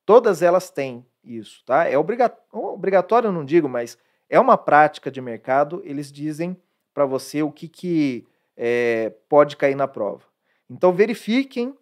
Todas 0.05 0.43
elas 0.43 0.69
têm 0.69 1.07
isso, 1.23 1.65
tá? 1.65 1.89
É 1.89 1.97
obrigatório, 1.97 3.33
não 3.33 3.45
digo, 3.45 3.69
mas 3.69 3.97
é 4.29 4.39
uma 4.39 4.59
prática 4.59 5.11
de 5.11 5.21
mercado. 5.21 5.81
Eles 5.85 6.13
dizem 6.13 6.57
para 6.93 7.07
você 7.07 7.43
o 7.43 7.51
que, 7.51 7.69
que 7.69 8.27
é, 8.57 9.15
pode 9.29 9.57
cair 9.57 9.77
na 9.77 9.87
prova. 9.87 10.25
Então 10.69 10.93
verifiquem, 10.93 11.75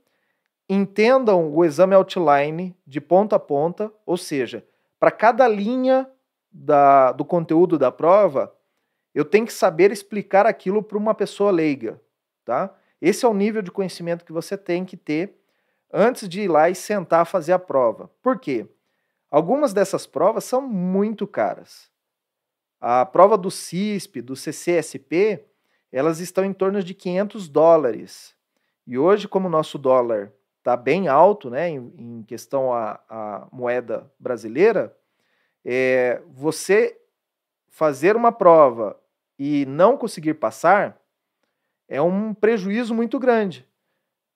entendam 0.73 1.53
o 1.53 1.65
exame 1.65 1.95
outline 1.95 2.75
de 2.87 3.01
ponta 3.01 3.37
a 3.37 3.39
ponta, 3.39 3.93
ou 4.07 4.17
seja, 4.17 4.67
para 4.99 5.11
cada 5.11 5.47
linha 5.47 6.09
da, 6.51 7.13
do 7.13 7.25
conteúdo 7.25 7.79
da 7.79 7.93
prova, 7.93 8.55
eu 9.15 9.25
tenho 9.25 9.45
que 9.45 9.53
saber 9.53 9.93
explicar 9.93 10.47
aquilo 10.47 10.83
para 10.83 10.97
uma 10.97 11.15
pessoa 11.15 11.51
leiga, 11.51 12.01
tá? 12.45 12.75
Esse 13.01 13.27
é 13.27 13.29
o 13.29 13.35
nível 13.35 13.61
de 13.61 13.71
conhecimento 13.71 14.25
que 14.25 14.33
você 14.33 14.57
tem 14.57 14.85
que 14.85 14.97
ter 14.97 15.37
antes 15.93 16.29
de 16.29 16.43
ir 16.43 16.49
lá 16.49 16.71
e 16.71 16.75
sentar 16.75 17.27
fazer 17.27 17.53
a 17.53 17.59
prova. 17.59 18.11
Por 18.23 18.39
quê? 18.39 18.67
Algumas 19.31 19.75
dessas 19.75 20.07
provas 20.07 20.45
são 20.45 20.63
muito 20.63 21.27
caras. 21.27 21.91
A 22.81 23.05
prova 23.05 23.37
do 23.37 23.51
CISP, 23.51 24.23
do 24.23 24.35
CCSP, 24.35 25.45
elas 25.91 26.21
estão 26.21 26.45
em 26.45 26.53
torno 26.53 26.83
de 26.83 26.95
500 26.95 27.49
dólares. 27.49 28.35
E 28.87 28.97
hoje, 28.97 29.29
como 29.29 29.49
o 29.49 29.51
nosso 29.51 29.79
dólar 29.79 30.33
está 30.63 30.77
bem 30.77 31.09
alto, 31.09 31.51
né, 31.51 31.71
em, 31.71 31.93
em 31.99 32.23
questão 32.23 32.73
à, 32.73 33.01
à, 33.11 33.49
moeda 33.51 34.09
brasileira, 34.19 34.97
é, 35.65 36.23
você 36.29 36.97
fazer 37.69 38.15
uma 38.15 38.31
prova 38.31 38.97
e 39.37 39.67
não 39.67 39.97
conseguir 39.97 40.35
passar, 40.35 40.97
é 41.89 42.01
um 42.01 42.33
prejuízo 42.33 42.95
muito 42.95 43.19
grande, 43.19 43.69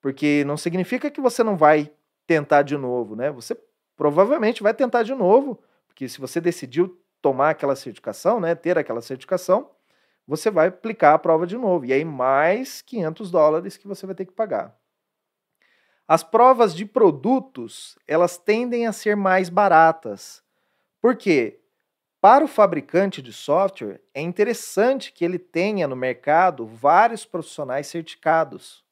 porque 0.01 0.43
não 0.45 0.57
significa 0.57 1.09
que 1.09 1.21
você 1.21 1.43
não 1.43 1.55
vai 1.55 1.89
tentar 2.27 2.61
de 2.61 2.75
novo, 2.75 3.15
né? 3.15 3.31
Você 3.31 3.57
provavelmente 3.95 4.61
vai 4.61 4.73
tentar 4.73 5.03
de 5.03 5.15
novo, 5.15 5.63
porque 5.87 6.09
se 6.09 6.19
você 6.19 6.41
decidiu 6.41 7.01
tomar 7.21 7.51
aquela 7.51 7.75
certificação, 7.75 8.39
né, 8.39 8.53
ter 8.53 8.77
aquela 8.77 9.01
certificação, 9.01 9.71
você 10.27 10.51
vai 10.51 10.67
aplicar 10.67 11.13
a 11.13 11.19
prova 11.19 11.47
de 11.47 11.57
novo. 11.57 11.85
E 11.85 11.93
aí 11.93 12.03
mais 12.03 12.81
500 12.81 13.31
dólares 13.31 13.77
que 13.77 13.87
você 13.87 14.05
vai 14.05 14.13
ter 14.13 14.25
que 14.25 14.33
pagar. 14.33 14.76
As 16.07 16.23
provas 16.23 16.73
de 16.73 16.85
produtos, 16.85 17.97
elas 18.07 18.37
tendem 18.37 18.87
a 18.87 18.93
ser 18.93 19.15
mais 19.17 19.49
baratas. 19.49 20.41
Por 21.01 21.17
quê? 21.17 21.59
Para 22.21 22.45
o 22.45 22.47
fabricante 22.47 23.21
de 23.21 23.33
software, 23.33 24.01
é 24.13 24.21
interessante 24.21 25.11
que 25.11 25.25
ele 25.25 25.37
tenha 25.37 25.87
no 25.87 25.95
mercado 25.95 26.65
vários 26.65 27.25
profissionais 27.25 27.87
certificados. 27.87 28.83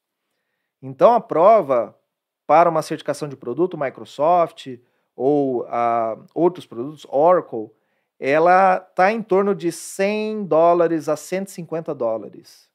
Então, 0.82 1.14
a 1.14 1.22
prova 1.22 1.98
para 2.46 2.70
uma 2.70 2.82
certificação 2.82 3.28
de 3.28 3.36
produto 3.36 3.78
Microsoft 3.78 4.78
ou 5.16 5.64
uh, 5.64 6.26
outros 6.34 6.66
produtos, 6.66 7.08
Oracle, 7.10 7.72
ela 8.20 8.78
está 8.78 9.12
em 9.12 9.24
torno 9.24 9.56
de 9.56 9.72
100 9.72 10.46
dólares 10.46 11.10
a 11.10 11.16
150 11.16 11.96
dólares. 11.96 12.70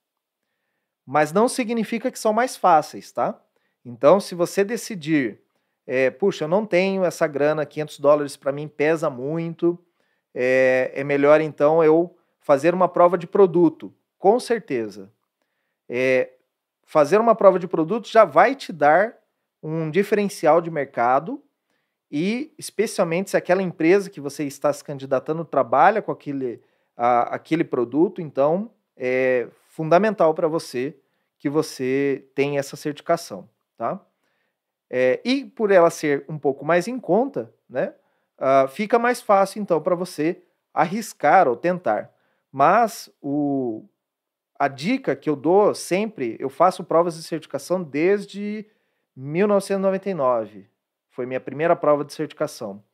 Mas 1.06 1.32
não 1.32 1.46
significa 1.48 2.10
que 2.10 2.18
são 2.18 2.32
mais 2.32 2.56
fáceis, 2.56 3.12
tá? 3.12 3.40
Então, 3.84 4.20
se 4.20 4.34
você 4.34 4.62
decidir, 4.64 5.40
é, 5.86 6.10
puxa, 6.10 6.44
eu 6.44 6.48
não 6.48 6.66
tenho 6.66 7.04
essa 7.04 7.26
grana, 7.26 7.66
500 7.66 7.98
dólares 7.98 8.36
para 8.36 8.52
mim 8.52 8.68
pesa 8.68 9.08
muito, 9.08 9.78
é, 10.34 10.92
é, 10.94 11.04
melhor 11.04 11.40
então 11.40 11.82
eu 11.82 12.16
fazer 12.40 12.74
uma 12.74 12.88
prova 12.88 13.18
de 13.18 13.26
produto, 13.26 13.92
com 14.18 14.38
certeza. 14.38 15.10
É, 15.88 16.30
fazer 16.84 17.20
uma 17.20 17.34
prova 17.34 17.58
de 17.58 17.66
produto 17.66 18.08
já 18.08 18.24
vai 18.24 18.54
te 18.54 18.72
dar 18.72 19.16
um 19.62 19.90
diferencial 19.90 20.60
de 20.60 20.70
mercado 20.70 21.42
e 22.10 22.52
especialmente 22.58 23.30
se 23.30 23.36
aquela 23.36 23.62
empresa 23.62 24.10
que 24.10 24.20
você 24.20 24.44
está 24.44 24.72
se 24.72 24.82
candidatando 24.82 25.44
trabalha 25.44 26.02
com 26.02 26.10
aquele, 26.10 26.60
a, 26.96 27.34
aquele 27.34 27.62
produto, 27.62 28.20
então 28.20 28.70
é 28.96 29.48
fundamental 29.68 30.34
para 30.34 30.48
você 30.48 30.96
que 31.38 31.48
você 31.48 32.28
tenha 32.34 32.58
essa 32.60 32.76
certificação, 32.76 33.48
tá? 33.80 33.98
É, 34.90 35.20
e 35.24 35.46
por 35.46 35.70
ela 35.70 35.88
ser 35.88 36.26
um 36.28 36.38
pouco 36.38 36.66
mais 36.66 36.86
em 36.86 37.00
conta, 37.00 37.50
né, 37.66 37.94
uh, 38.38 38.68
fica 38.68 38.98
mais 38.98 39.22
fácil 39.22 39.62
então 39.62 39.80
para 39.80 39.94
você 39.94 40.42
arriscar 40.74 41.48
ou 41.48 41.56
tentar. 41.56 42.12
Mas 42.52 43.10
o, 43.22 43.82
a 44.58 44.68
dica 44.68 45.16
que 45.16 45.30
eu 45.30 45.36
dou 45.36 45.74
sempre, 45.74 46.36
eu 46.38 46.50
faço 46.50 46.84
provas 46.84 47.14
de 47.14 47.22
certificação 47.22 47.82
desde 47.82 48.66
1999. 49.16 50.68
Foi 51.08 51.24
minha 51.24 51.40
primeira 51.40 51.74
prova 51.74 52.04
de 52.04 52.12
certificação. 52.12 52.84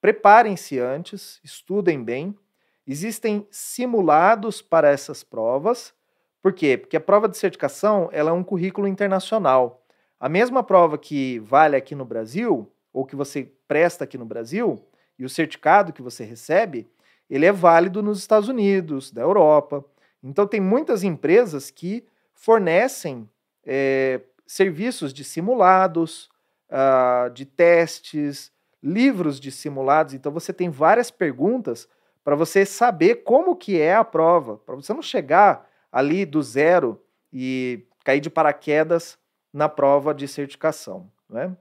Preparem-se 0.00 0.78
antes, 0.78 1.40
estudem 1.42 2.04
bem. 2.04 2.38
Existem 2.86 3.46
simulados 3.50 4.62
para 4.62 4.88
essas 4.88 5.24
provas. 5.24 5.92
Por 6.40 6.52
quê? 6.52 6.76
Porque 6.76 6.96
a 6.96 7.00
prova 7.00 7.28
de 7.28 7.36
certificação 7.36 8.08
ela 8.12 8.30
é 8.30 8.32
um 8.32 8.44
currículo 8.44 8.86
internacional. 8.86 9.81
A 10.22 10.28
mesma 10.28 10.62
prova 10.62 10.96
que 10.96 11.40
vale 11.40 11.74
aqui 11.74 11.96
no 11.96 12.04
Brasil, 12.04 12.70
ou 12.92 13.04
que 13.04 13.16
você 13.16 13.50
presta 13.66 14.04
aqui 14.04 14.16
no 14.16 14.24
Brasil, 14.24 14.80
e 15.18 15.24
o 15.24 15.28
certificado 15.28 15.92
que 15.92 16.00
você 16.00 16.22
recebe, 16.22 16.88
ele 17.28 17.44
é 17.44 17.50
válido 17.50 18.00
nos 18.04 18.20
Estados 18.20 18.48
Unidos, 18.48 19.10
da 19.10 19.20
Europa. 19.20 19.84
Então, 20.22 20.46
tem 20.46 20.60
muitas 20.60 21.02
empresas 21.02 21.72
que 21.72 22.06
fornecem 22.32 23.28
é, 23.66 24.20
serviços 24.46 25.12
de 25.12 25.24
simulados, 25.24 26.30
uh, 26.70 27.28
de 27.30 27.44
testes, 27.44 28.52
livros 28.80 29.40
de 29.40 29.50
simulados. 29.50 30.14
Então 30.14 30.30
você 30.30 30.52
tem 30.52 30.70
várias 30.70 31.10
perguntas 31.10 31.88
para 32.22 32.36
você 32.36 32.64
saber 32.64 33.24
como 33.24 33.56
que 33.56 33.80
é 33.80 33.96
a 33.96 34.04
prova, 34.04 34.58
para 34.58 34.76
você 34.76 34.94
não 34.94 35.02
chegar 35.02 35.68
ali 35.90 36.24
do 36.24 36.40
zero 36.42 37.02
e 37.32 37.84
cair 38.04 38.20
de 38.20 38.30
paraquedas 38.30 39.18
na 39.52 39.68
prova 39.68 40.14
de 40.14 40.26
certificação. 40.26 41.10
Né? 41.28 41.54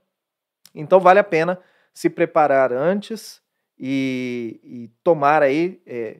Então 0.73 0.99
vale 0.99 1.19
a 1.19 1.23
pena 1.23 1.59
se 1.93 2.09
preparar 2.09 2.71
antes 2.71 3.41
e, 3.77 4.59
e 4.63 4.87
tomar 5.03 5.41
aí, 5.41 5.81
é, 5.85 6.19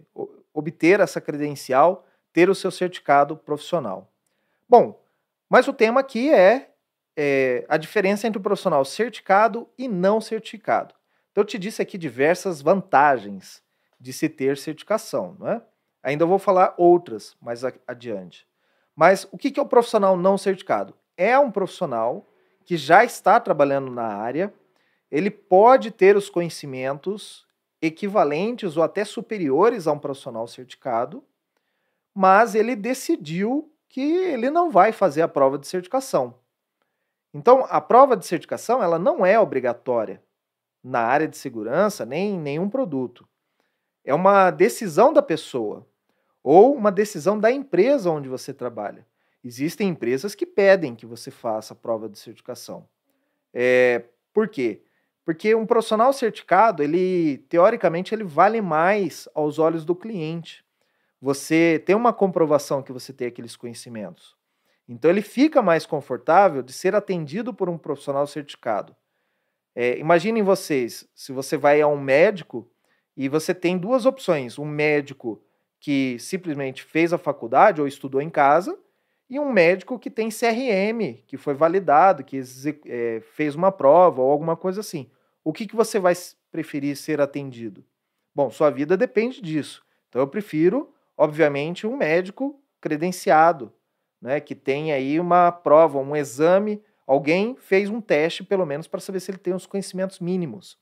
obter 0.53 0.99
essa 0.99 1.21
credencial, 1.21 2.05
ter 2.33 2.49
o 2.49 2.55
seu 2.55 2.71
certificado 2.71 3.37
profissional. 3.37 4.11
Bom, 4.67 5.01
mas 5.49 5.67
o 5.67 5.73
tema 5.73 5.99
aqui 5.99 6.33
é 6.33 6.71
é, 7.15 7.65
a 7.67 7.77
diferença 7.77 8.27
entre 8.27 8.39
o 8.39 8.43
profissional 8.43 8.83
certificado 8.85 9.67
e 9.77 9.87
não 9.87 10.21
certificado. 10.21 10.95
Então, 11.31 11.43
eu 11.43 11.45
te 11.45 11.57
disse 11.57 11.81
aqui 11.81 11.97
diversas 11.97 12.61
vantagens 12.61 13.61
de 13.99 14.11
se 14.11 14.27
ter 14.27 14.57
certificação, 14.57 15.35
não 15.39 15.47
é? 15.47 15.61
Ainda 16.03 16.25
vou 16.25 16.39
falar 16.39 16.73
outras 16.77 17.35
mais 17.39 17.63
adiante. 17.87 18.47
Mas 18.95 19.27
o 19.31 19.37
que 19.37 19.59
é 19.59 19.61
o 19.61 19.67
profissional 19.67 20.17
não 20.17 20.37
certificado? 20.37 20.95
É 21.21 21.37
um 21.37 21.51
profissional 21.51 22.25
que 22.65 22.75
já 22.75 23.03
está 23.03 23.39
trabalhando 23.39 23.91
na 23.91 24.07
área, 24.07 24.51
ele 25.11 25.29
pode 25.29 25.91
ter 25.91 26.17
os 26.17 26.31
conhecimentos 26.31 27.45
equivalentes 27.79 28.75
ou 28.75 28.81
até 28.81 29.05
superiores 29.05 29.85
a 29.85 29.91
um 29.91 29.99
profissional 29.99 30.47
certificado, 30.47 31.23
mas 32.11 32.55
ele 32.55 32.75
decidiu 32.75 33.71
que 33.87 34.01
ele 34.01 34.49
não 34.49 34.71
vai 34.71 34.91
fazer 34.91 35.21
a 35.21 35.27
prova 35.27 35.59
de 35.59 35.67
certificação. 35.67 36.33
Então, 37.31 37.67
a 37.69 37.79
prova 37.79 38.17
de 38.17 38.25
certificação 38.25 38.81
ela 38.81 38.97
não 38.97 39.23
é 39.23 39.39
obrigatória 39.39 40.23
na 40.83 41.01
área 41.01 41.27
de 41.27 41.37
segurança 41.37 42.03
nem 42.03 42.33
em 42.33 42.39
nenhum 42.39 42.67
produto. 42.67 43.27
É 44.03 44.11
uma 44.11 44.49
decisão 44.49 45.13
da 45.13 45.21
pessoa 45.21 45.85
ou 46.41 46.73
uma 46.73 46.91
decisão 46.91 47.39
da 47.39 47.51
empresa 47.51 48.09
onde 48.09 48.27
você 48.27 48.51
trabalha. 48.51 49.05
Existem 49.43 49.89
empresas 49.89 50.35
que 50.35 50.45
pedem 50.45 50.95
que 50.95 51.05
você 51.05 51.31
faça 51.31 51.73
a 51.73 51.77
prova 51.77 52.07
de 52.07 52.17
certificação. 52.17 52.87
É, 53.53 54.03
por 54.33 54.47
quê? 54.47 54.83
Porque 55.25 55.53
um 55.55 55.65
profissional 55.65 56.13
certificado, 56.13 56.83
ele 56.83 57.39
teoricamente 57.49 58.13
ele 58.13 58.23
vale 58.23 58.61
mais 58.61 59.27
aos 59.33 59.59
olhos 59.59 59.85
do 59.85 59.95
cliente. 59.95 60.63
Você 61.21 61.81
tem 61.85 61.95
uma 61.95 62.13
comprovação 62.13 62.81
que 62.81 62.91
você 62.91 63.13
tem 63.13 63.27
aqueles 63.27 63.55
conhecimentos. 63.55 64.35
Então 64.87 65.09
ele 65.09 65.21
fica 65.21 65.61
mais 65.61 65.85
confortável 65.85 66.61
de 66.61 66.73
ser 66.73 66.95
atendido 66.95 67.53
por 67.53 67.69
um 67.69 67.77
profissional 67.77 68.25
certificado. 68.27 68.95
É, 69.75 69.97
imaginem 69.97 70.43
vocês, 70.43 71.07
se 71.15 71.31
você 71.31 71.55
vai 71.55 71.79
a 71.81 71.87
um 71.87 71.99
médico 71.99 72.69
e 73.15 73.29
você 73.29 73.53
tem 73.53 73.77
duas 73.77 74.05
opções: 74.05 74.59
um 74.59 74.65
médico 74.65 75.41
que 75.79 76.17
simplesmente 76.19 76.83
fez 76.83 77.13
a 77.13 77.17
faculdade 77.17 77.79
ou 77.79 77.87
estudou 77.87 78.21
em 78.21 78.29
casa, 78.29 78.77
e 79.31 79.39
um 79.39 79.49
médico 79.49 79.97
que 79.97 80.09
tem 80.09 80.27
CRM, 80.27 81.23
que 81.25 81.37
foi 81.37 81.53
validado, 81.53 82.21
que 82.21 82.41
é, 82.85 83.21
fez 83.33 83.55
uma 83.55 83.71
prova 83.71 84.21
ou 84.21 84.29
alguma 84.29 84.57
coisa 84.57 84.81
assim. 84.81 85.09
O 85.41 85.53
que, 85.53 85.65
que 85.65 85.73
você 85.75 85.99
vai 85.99 86.13
preferir 86.51 86.97
ser 86.97 87.21
atendido? 87.21 87.81
Bom, 88.35 88.51
sua 88.51 88.69
vida 88.69 88.97
depende 88.97 89.41
disso. 89.41 89.85
Então 90.09 90.21
eu 90.21 90.27
prefiro, 90.27 90.93
obviamente, 91.17 91.87
um 91.87 91.95
médico 91.95 92.61
credenciado, 92.81 93.71
né, 94.21 94.41
que 94.41 94.53
tem 94.53 94.91
aí 94.91 95.17
uma 95.17 95.49
prova, 95.49 95.97
um 95.97 96.13
exame, 96.13 96.83
alguém 97.07 97.55
fez 97.55 97.89
um 97.89 98.01
teste, 98.01 98.43
pelo 98.43 98.65
menos, 98.65 98.85
para 98.85 98.99
saber 98.99 99.21
se 99.21 99.31
ele 99.31 99.37
tem 99.37 99.53
os 99.53 99.65
conhecimentos 99.65 100.19
mínimos. 100.19 100.77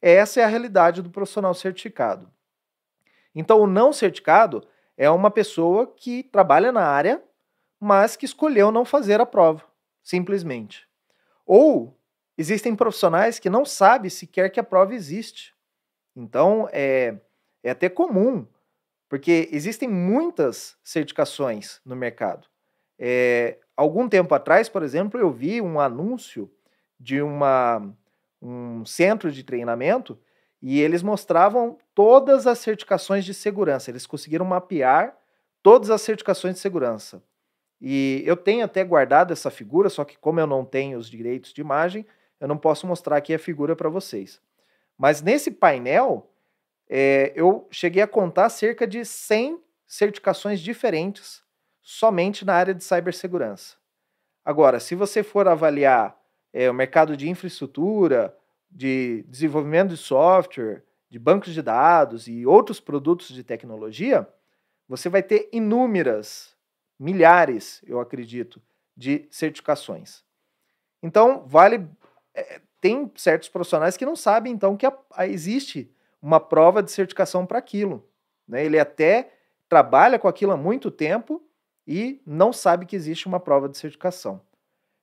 Essa 0.00 0.40
é 0.40 0.44
a 0.44 0.48
realidade 0.48 1.02
do 1.02 1.10
profissional 1.10 1.52
certificado. 1.52 2.32
Então, 3.34 3.60
o 3.60 3.66
não 3.66 3.92
certificado 3.92 4.66
é 4.96 5.10
uma 5.10 5.30
pessoa 5.30 5.86
que 5.86 6.22
trabalha 6.22 6.72
na 6.72 6.86
área, 6.86 7.22
mas 7.80 8.16
que 8.16 8.24
escolheu 8.24 8.70
não 8.70 8.84
fazer 8.84 9.20
a 9.20 9.26
prova, 9.26 9.64
simplesmente. 10.02 10.88
Ou 11.46 11.98
existem 12.36 12.74
profissionais 12.74 13.38
que 13.38 13.50
não 13.50 13.64
sabem 13.64 14.10
sequer 14.10 14.50
que 14.50 14.60
a 14.60 14.64
prova 14.64 14.94
existe. 14.94 15.54
Então, 16.16 16.68
é, 16.72 17.16
é 17.62 17.70
até 17.70 17.88
comum, 17.88 18.46
porque 19.08 19.48
existem 19.52 19.88
muitas 19.88 20.76
certificações 20.82 21.80
no 21.84 21.94
mercado. 21.96 22.46
É, 22.98 23.58
algum 23.76 24.08
tempo 24.08 24.34
atrás, 24.34 24.68
por 24.68 24.82
exemplo, 24.82 25.18
eu 25.18 25.30
vi 25.30 25.60
um 25.60 25.80
anúncio 25.80 26.50
de 26.98 27.20
uma, 27.20 27.82
um 28.40 28.84
centro 28.84 29.30
de 29.30 29.42
treinamento 29.42 30.18
e 30.62 30.80
eles 30.80 31.02
mostravam 31.02 31.76
todas 31.94 32.46
as 32.46 32.58
certificações 32.58 33.24
de 33.24 33.34
segurança. 33.34 33.90
Eles 33.90 34.06
conseguiram 34.06 34.44
mapear 34.44 35.16
todas 35.62 35.90
as 35.90 36.00
certificações 36.00 36.54
de 36.54 36.60
segurança. 36.60 37.22
E 37.86 38.22
eu 38.24 38.34
tenho 38.34 38.64
até 38.64 38.82
guardado 38.82 39.30
essa 39.30 39.50
figura, 39.50 39.90
só 39.90 40.06
que 40.06 40.16
como 40.16 40.40
eu 40.40 40.46
não 40.46 40.64
tenho 40.64 40.98
os 40.98 41.06
direitos 41.06 41.52
de 41.52 41.60
imagem, 41.60 42.06
eu 42.40 42.48
não 42.48 42.56
posso 42.56 42.86
mostrar 42.86 43.18
aqui 43.18 43.34
a 43.34 43.38
figura 43.38 43.76
para 43.76 43.90
vocês. 43.90 44.40
Mas 44.96 45.20
nesse 45.20 45.50
painel, 45.50 46.30
é, 46.88 47.30
eu 47.36 47.68
cheguei 47.70 48.02
a 48.02 48.06
contar 48.06 48.48
cerca 48.48 48.86
de 48.86 49.04
100 49.04 49.60
certificações 49.86 50.60
diferentes 50.60 51.42
somente 51.82 52.42
na 52.42 52.54
área 52.54 52.72
de 52.72 52.82
cibersegurança. 52.82 53.76
Agora, 54.42 54.80
se 54.80 54.94
você 54.94 55.22
for 55.22 55.46
avaliar 55.46 56.18
é, 56.54 56.70
o 56.70 56.74
mercado 56.74 57.14
de 57.14 57.28
infraestrutura, 57.28 58.34
de 58.70 59.26
desenvolvimento 59.28 59.90
de 59.90 59.98
software, 59.98 60.82
de 61.10 61.18
bancos 61.18 61.52
de 61.52 61.60
dados 61.60 62.28
e 62.28 62.46
outros 62.46 62.80
produtos 62.80 63.28
de 63.28 63.44
tecnologia, 63.44 64.26
você 64.88 65.10
vai 65.10 65.22
ter 65.22 65.50
inúmeras, 65.52 66.53
milhares, 66.98 67.82
eu 67.86 68.00
acredito, 68.00 68.62
de 68.96 69.26
certificações. 69.30 70.22
Então, 71.02 71.44
vale. 71.46 71.88
É, 72.34 72.60
tem 72.80 73.10
certos 73.16 73.48
profissionais 73.48 73.96
que 73.96 74.04
não 74.04 74.14
sabem, 74.14 74.52
então, 74.52 74.76
que 74.76 74.84
a, 74.84 74.92
a 75.12 75.26
existe 75.26 75.90
uma 76.20 76.38
prova 76.38 76.82
de 76.82 76.90
certificação 76.90 77.46
para 77.46 77.58
aquilo. 77.58 78.06
Né? 78.46 78.64
Ele 78.64 78.78
até 78.78 79.32
trabalha 79.68 80.18
com 80.18 80.28
aquilo 80.28 80.52
há 80.52 80.56
muito 80.56 80.90
tempo 80.90 81.42
e 81.86 82.22
não 82.26 82.52
sabe 82.52 82.86
que 82.86 82.96
existe 82.96 83.26
uma 83.26 83.40
prova 83.40 83.68
de 83.68 83.76
certificação. 83.76 84.40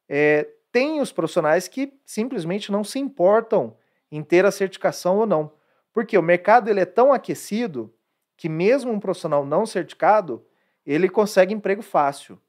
É, 0.07 0.47
tem 0.71 0.99
os 0.99 1.11
profissionais 1.11 1.67
que 1.67 1.93
simplesmente 2.05 2.71
não 2.71 2.83
se 2.83 2.99
importam 2.99 3.75
em 4.11 4.23
ter 4.23 4.45
a 4.45 4.51
certificação 4.51 5.17
ou 5.17 5.25
não. 5.25 5.51
Porque 5.93 6.17
o 6.17 6.23
mercado 6.23 6.69
ele 6.69 6.79
é 6.79 6.85
tão 6.85 7.11
aquecido 7.11 7.93
que 8.37 8.49
mesmo 8.49 8.91
um 8.91 8.99
profissional 8.99 9.45
não 9.45 9.65
certificado, 9.65 10.45
ele 10.85 11.09
consegue 11.09 11.53
emprego 11.53 11.81
fácil. 11.81 12.39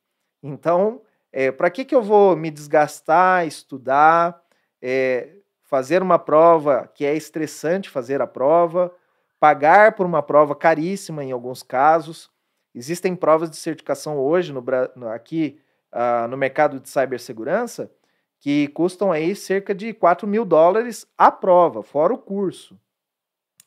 Então, 0.42 1.02
é, 1.32 1.50
para 1.50 1.70
que, 1.70 1.84
que 1.84 1.94
eu 1.94 2.02
vou 2.02 2.36
me 2.36 2.50
desgastar, 2.50 3.46
estudar, 3.46 4.42
é, 4.80 5.36
fazer 5.62 6.02
uma 6.02 6.18
prova 6.18 6.90
que 6.94 7.04
é 7.04 7.16
estressante 7.16 7.88
fazer 7.88 8.20
a 8.20 8.26
prova, 8.26 8.94
pagar 9.40 9.92
por 9.92 10.04
uma 10.04 10.22
prova 10.22 10.54
caríssima 10.54 11.24
em 11.24 11.32
alguns 11.32 11.62
casos. 11.62 12.30
Existem 12.74 13.16
provas 13.16 13.50
de 13.50 13.56
certificação 13.56 14.18
hoje 14.18 14.52
no, 14.52 14.62
aqui 15.08 15.60
uh, 15.92 16.28
no 16.28 16.36
mercado 16.36 16.78
de 16.78 16.88
cibersegurança 16.88 17.90
que 18.38 18.66
custam 18.68 19.12
aí 19.12 19.36
cerca 19.36 19.72
de 19.72 19.94
4 19.94 20.26
mil 20.26 20.44
dólares 20.44 21.06
a 21.16 21.30
prova, 21.30 21.82
fora 21.82 22.12
o 22.12 22.18
curso. 22.18 22.76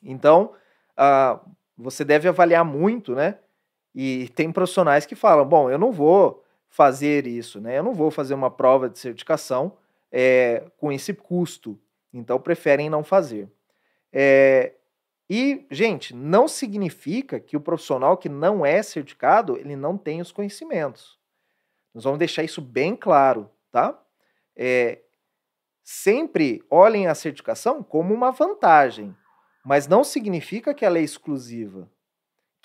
Então, 0.02 0.52
uh, 0.98 1.40
você 1.76 2.04
deve 2.04 2.28
avaliar 2.28 2.64
muito, 2.64 3.14
né? 3.14 3.38
E 3.96 4.28
tem 4.34 4.52
profissionais 4.52 5.06
que 5.06 5.14
falam: 5.14 5.48
bom, 5.48 5.70
eu 5.70 5.78
não 5.78 5.90
vou 5.90 6.44
fazer 6.68 7.26
isso, 7.26 7.58
né? 7.58 7.78
Eu 7.78 7.82
não 7.82 7.94
vou 7.94 8.10
fazer 8.10 8.34
uma 8.34 8.50
prova 8.50 8.90
de 8.90 8.98
certificação 8.98 9.72
é, 10.12 10.64
com 10.76 10.92
esse 10.92 11.14
custo. 11.14 11.80
Então, 12.12 12.38
preferem 12.38 12.90
não 12.90 13.02
fazer. 13.02 13.50
É, 14.12 14.74
e, 15.28 15.66
gente, 15.70 16.14
não 16.14 16.46
significa 16.46 17.40
que 17.40 17.56
o 17.56 17.60
profissional 17.60 18.18
que 18.18 18.28
não 18.28 18.64
é 18.64 18.82
certificado, 18.82 19.56
ele 19.56 19.74
não 19.74 19.96
tem 19.96 20.20
os 20.20 20.30
conhecimentos. 20.30 21.18
Nós 21.94 22.04
vamos 22.04 22.18
deixar 22.18 22.44
isso 22.44 22.60
bem 22.60 22.94
claro, 22.94 23.50
tá? 23.72 23.98
É, 24.54 25.00
sempre 25.82 26.62
olhem 26.70 27.06
a 27.06 27.14
certificação 27.14 27.82
como 27.82 28.12
uma 28.12 28.30
vantagem, 28.30 29.16
mas 29.64 29.88
não 29.88 30.04
significa 30.04 30.74
que 30.74 30.84
ela 30.84 30.98
é 30.98 31.02
exclusiva. 31.02 31.90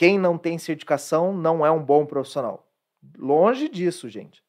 Quem 0.01 0.17
não 0.17 0.35
tem 0.35 0.57
certificação 0.57 1.31
não 1.31 1.63
é 1.63 1.69
um 1.69 1.85
bom 1.85 2.07
profissional. 2.07 2.67
Longe 3.19 3.69
disso, 3.69 4.09
gente. 4.09 4.43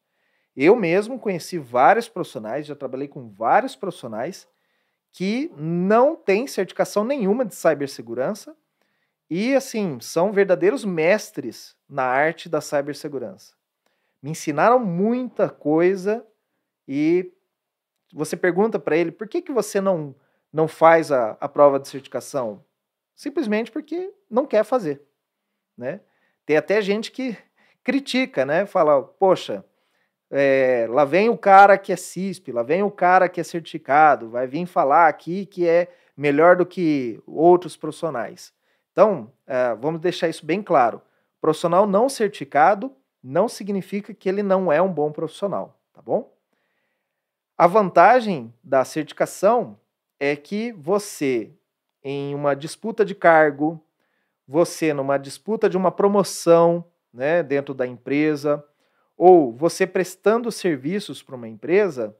Eu 0.55 0.75
mesmo 0.75 1.19
conheci 1.19 1.59
vários 1.59 2.09
profissionais, 2.09 2.65
já 2.65 2.75
trabalhei 2.75 3.07
com 3.07 3.29
vários 3.29 3.75
profissionais 3.75 4.47
que 5.11 5.51
não 5.55 6.15
têm 6.15 6.47
certificação 6.47 7.03
nenhuma 7.03 7.45
de 7.45 7.53
cibersegurança 7.53 8.57
e, 9.29 9.53
assim, 9.53 9.99
são 9.99 10.31
verdadeiros 10.31 10.83
mestres 10.83 11.77
na 11.87 12.01
arte 12.03 12.49
da 12.49 12.59
cibersegurança. 12.59 13.53
Me 14.23 14.31
ensinaram 14.31 14.79
muita 14.79 15.49
coisa 15.49 16.25
e 16.87 17.31
você 18.11 18.35
pergunta 18.35 18.79
para 18.79 18.97
ele 18.97 19.11
por 19.11 19.27
que, 19.27 19.39
que 19.39 19.51
você 19.51 19.79
não, 19.79 20.15
não 20.51 20.67
faz 20.67 21.11
a, 21.11 21.37
a 21.39 21.47
prova 21.47 21.79
de 21.79 21.87
certificação? 21.89 22.65
Simplesmente 23.13 23.71
porque 23.71 24.11
não 24.27 24.47
quer 24.47 24.63
fazer. 24.63 25.12
Né? 25.77 25.99
Tem 26.45 26.57
até 26.57 26.81
gente 26.81 27.11
que 27.11 27.37
critica, 27.83 28.45
né? 28.45 28.65
Fala, 28.65 29.01
poxa, 29.03 29.63
é, 30.31 30.87
lá 30.89 31.05
vem 31.05 31.29
o 31.29 31.37
cara 31.37 31.77
que 31.77 31.91
é 31.91 31.95
CISP, 31.95 32.51
lá 32.51 32.63
vem 32.63 32.81
o 32.81 32.89
cara 32.89 33.29
que 33.29 33.39
é 33.39 33.43
certificado, 33.43 34.29
vai 34.29 34.47
vir 34.47 34.65
falar 34.65 35.07
aqui 35.07 35.45
que 35.45 35.67
é 35.67 35.87
melhor 36.17 36.55
do 36.55 36.65
que 36.65 37.21
outros 37.27 37.75
profissionais. 37.75 38.53
Então, 38.91 39.31
é, 39.45 39.75
vamos 39.75 39.99
deixar 39.99 40.29
isso 40.29 40.45
bem 40.45 40.61
claro. 40.61 41.01
Profissional 41.41 41.85
não 41.85 42.07
certificado 42.07 42.95
não 43.21 43.47
significa 43.47 44.13
que 44.13 44.27
ele 44.27 44.43
não 44.43 44.71
é 44.71 44.81
um 44.81 44.91
bom 44.91 45.11
profissional, 45.11 45.79
tá 45.93 46.01
bom? 46.01 46.33
A 47.57 47.67
vantagem 47.67 48.53
da 48.63 48.83
certificação 48.83 49.79
é 50.19 50.35
que 50.35 50.71
você, 50.73 51.51
em 52.03 52.33
uma 52.33 52.55
disputa 52.55 53.05
de 53.05 53.13
cargo, 53.13 53.79
você 54.47 54.93
numa 54.93 55.17
disputa 55.17 55.69
de 55.69 55.77
uma 55.77 55.91
promoção 55.91 56.85
né, 57.13 57.43
dentro 57.43 57.73
da 57.73 57.85
empresa, 57.85 58.63
ou 59.15 59.53
você 59.53 59.85
prestando 59.85 60.51
serviços 60.51 61.21
para 61.21 61.35
uma 61.35 61.47
empresa, 61.47 62.15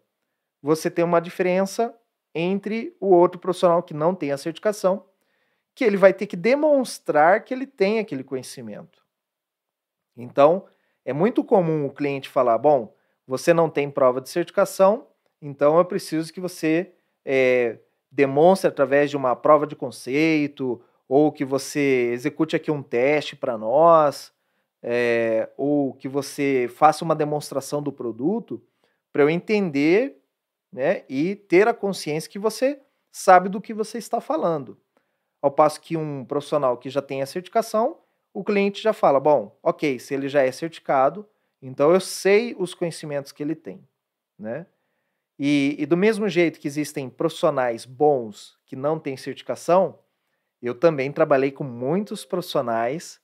você 0.61 0.89
tem 0.89 1.03
uma 1.03 1.19
diferença 1.19 1.93
entre 2.33 2.95
o 2.99 3.07
outro 3.07 3.39
profissional 3.39 3.83
que 3.83 3.93
não 3.93 4.15
tem 4.15 4.31
a 4.31 4.37
certificação, 4.37 5.05
que 5.75 5.83
ele 5.83 5.97
vai 5.97 6.13
ter 6.13 6.27
que 6.27 6.35
demonstrar 6.35 7.43
que 7.43 7.53
ele 7.53 7.65
tem 7.65 7.99
aquele 7.99 8.23
conhecimento. 8.23 9.03
Então, 10.15 10.65
é 11.03 11.11
muito 11.11 11.43
comum 11.43 11.85
o 11.85 11.93
cliente 11.93 12.29
falar: 12.29 12.57
bom, 12.57 12.95
você 13.27 13.53
não 13.53 13.69
tem 13.69 13.89
prova 13.89 14.21
de 14.21 14.29
certificação, 14.29 15.07
então 15.41 15.77
eu 15.77 15.85
preciso 15.85 16.31
que 16.31 16.39
você 16.39 16.93
é, 17.25 17.79
demonstre 18.11 18.67
através 18.67 19.09
de 19.09 19.17
uma 19.17 19.35
prova 19.35 19.65
de 19.65 19.75
conceito 19.75 20.81
ou 21.07 21.31
que 21.31 21.45
você 21.45 22.11
execute 22.13 22.55
aqui 22.55 22.71
um 22.71 22.83
teste 22.83 23.35
para 23.35 23.57
nós 23.57 24.33
é, 24.81 25.49
ou 25.55 25.93
que 25.93 26.07
você 26.07 26.69
faça 26.75 27.05
uma 27.05 27.15
demonstração 27.15 27.81
do 27.81 27.91
produto 27.91 28.61
para 29.11 29.23
eu 29.23 29.29
entender 29.29 30.21
né, 30.71 31.03
e 31.07 31.35
ter 31.35 31.67
a 31.67 31.73
consciência 31.73 32.29
que 32.29 32.39
você 32.39 32.81
sabe 33.11 33.47
do 33.47 33.61
que 33.61 33.73
você 33.73 33.97
está 33.97 34.19
falando. 34.19 34.77
Ao 35.41 35.51
passo 35.51 35.79
que 35.79 35.95
um 35.95 36.25
profissional 36.25 36.77
que 36.77 36.89
já 36.89 37.01
tem 37.01 37.21
a 37.21 37.25
certificação, 37.25 37.99
o 38.33 38.43
cliente 38.43 38.81
já 38.81 38.91
fala: 38.91 39.19
bom, 39.19 39.57
ok, 39.61 39.99
se 39.99 40.13
ele 40.13 40.27
já 40.27 40.41
é 40.41 40.51
certificado, 40.51 41.27
então 41.61 41.93
eu 41.93 41.99
sei 41.99 42.55
os 42.57 42.73
conhecimentos 42.73 43.31
que 43.31 43.43
ele 43.43 43.55
tem. 43.55 43.87
Né? 44.37 44.65
E, 45.37 45.75
e 45.77 45.85
do 45.85 45.95
mesmo 45.95 46.27
jeito 46.27 46.59
que 46.59 46.67
existem 46.67 47.09
profissionais 47.09 47.85
bons 47.85 48.57
que 48.65 48.75
não 48.75 48.99
têm 48.99 49.15
certificação, 49.15 49.99
eu 50.67 50.75
também 50.75 51.11
trabalhei 51.11 51.51
com 51.51 51.63
muitos 51.63 52.25
profissionais 52.25 53.21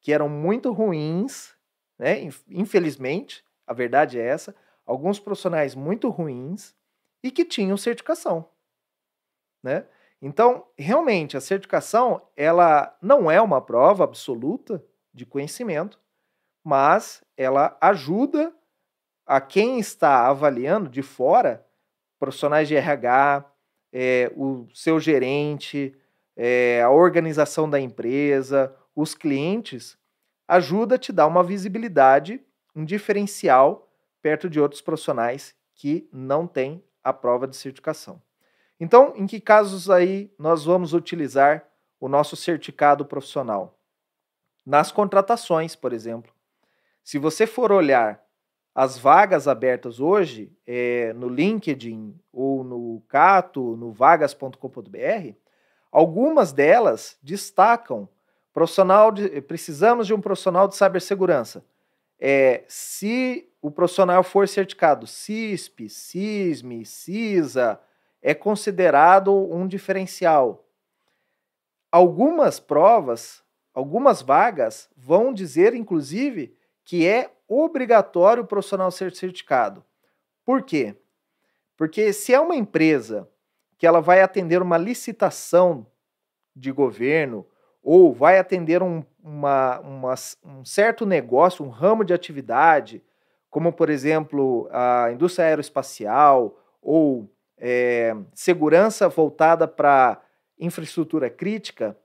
que 0.00 0.12
eram 0.12 0.28
muito 0.28 0.72
ruins, 0.72 1.54
né? 1.98 2.20
Infelizmente, 2.48 3.44
a 3.66 3.72
verdade 3.72 4.18
é 4.18 4.26
essa, 4.26 4.54
alguns 4.84 5.20
profissionais 5.20 5.74
muito 5.74 6.08
ruins 6.08 6.74
e 7.22 7.30
que 7.30 7.44
tinham 7.44 7.76
certificação, 7.76 8.48
né? 9.62 9.86
Então, 10.20 10.66
realmente, 10.78 11.36
a 11.36 11.40
certificação, 11.40 12.22
ela 12.36 12.96
não 13.02 13.30
é 13.30 13.40
uma 13.40 13.60
prova 13.60 14.04
absoluta 14.04 14.84
de 15.12 15.26
conhecimento, 15.26 16.00
mas 16.64 17.24
ela 17.36 17.76
ajuda 17.80 18.54
a 19.26 19.40
quem 19.40 19.78
está 19.78 20.28
avaliando 20.28 20.88
de 20.88 21.02
fora, 21.02 21.66
profissionais 22.18 22.68
de 22.68 22.76
RH, 22.76 23.52
é, 23.92 24.32
o 24.36 24.68
seu 24.72 25.00
gerente, 25.00 25.96
é, 26.36 26.82
a 26.82 26.90
organização 26.90 27.68
da 27.68 27.80
empresa, 27.80 28.74
os 28.94 29.14
clientes, 29.14 29.96
ajuda 30.46 30.96
a 30.96 30.98
te 30.98 31.12
dar 31.12 31.26
uma 31.26 31.42
visibilidade, 31.42 32.40
um 32.74 32.84
diferencial 32.84 33.88
perto 34.20 34.48
de 34.48 34.60
outros 34.60 34.80
profissionais 34.80 35.54
que 35.74 36.08
não 36.12 36.46
têm 36.46 36.82
a 37.02 37.12
prova 37.12 37.46
de 37.46 37.56
certificação. 37.56 38.22
Então, 38.78 39.12
em 39.16 39.26
que 39.26 39.40
casos 39.40 39.90
aí 39.90 40.32
nós 40.38 40.64
vamos 40.64 40.92
utilizar 40.92 41.66
o 42.00 42.08
nosso 42.08 42.36
certificado 42.36 43.04
profissional? 43.04 43.78
Nas 44.64 44.92
contratações, 44.92 45.74
por 45.74 45.92
exemplo. 45.92 46.32
Se 47.02 47.18
você 47.18 47.46
for 47.46 47.72
olhar 47.72 48.22
as 48.74 48.96
vagas 48.96 49.46
abertas 49.46 50.00
hoje 50.00 50.56
é, 50.66 51.12
no 51.14 51.28
LinkedIn 51.28 52.18
ou 52.32 52.64
no 52.64 53.02
Cato, 53.08 53.76
no 53.76 53.92
vagas.com.br, 53.92 55.36
algumas 55.92 56.52
delas 56.52 57.16
destacam 57.22 58.08
Profissional 58.52 59.10
de, 59.10 59.40
precisamos 59.40 60.06
de 60.06 60.12
um 60.12 60.20
profissional 60.20 60.68
de 60.68 60.76
cibersegurança. 60.76 61.64
É, 62.20 62.64
se 62.68 63.48
o 63.62 63.70
profissional 63.70 64.22
for 64.22 64.46
certificado 64.46 65.06
CISP, 65.06 65.88
CISM, 65.88 66.84
CISA, 66.84 67.80
é 68.20 68.34
considerado 68.34 69.34
um 69.34 69.66
diferencial. 69.66 70.68
Algumas 71.90 72.60
provas, 72.60 73.42
algumas 73.72 74.20
vagas 74.20 74.88
vão 74.94 75.32
dizer, 75.32 75.74
inclusive, 75.74 76.54
que 76.84 77.06
é 77.06 77.30
obrigatório 77.48 78.42
o 78.42 78.46
profissional 78.46 78.90
ser 78.90 79.14
certificado. 79.14 79.82
Por 80.44 80.62
quê? 80.62 80.94
Porque 81.76 82.12
se 82.12 82.34
é 82.34 82.40
uma 82.40 82.54
empresa 82.54 83.28
que 83.82 83.86
ela 83.88 84.00
vai 84.00 84.22
atender 84.22 84.62
uma 84.62 84.78
licitação 84.78 85.84
de 86.54 86.70
governo 86.70 87.44
ou 87.82 88.14
vai 88.14 88.38
atender 88.38 88.80
um, 88.80 89.04
uma, 89.20 89.80
uma, 89.80 90.14
um 90.44 90.64
certo 90.64 91.04
negócio, 91.04 91.64
um 91.64 91.68
ramo 91.68 92.04
de 92.04 92.14
atividade, 92.14 93.02
como, 93.50 93.72
por 93.72 93.90
exemplo, 93.90 94.68
a 94.70 95.10
indústria 95.10 95.46
aeroespacial 95.46 96.56
ou 96.80 97.28
é, 97.58 98.14
segurança 98.32 99.08
voltada 99.08 99.66
para 99.66 100.22
infraestrutura 100.56 101.28
crítica, 101.28 101.98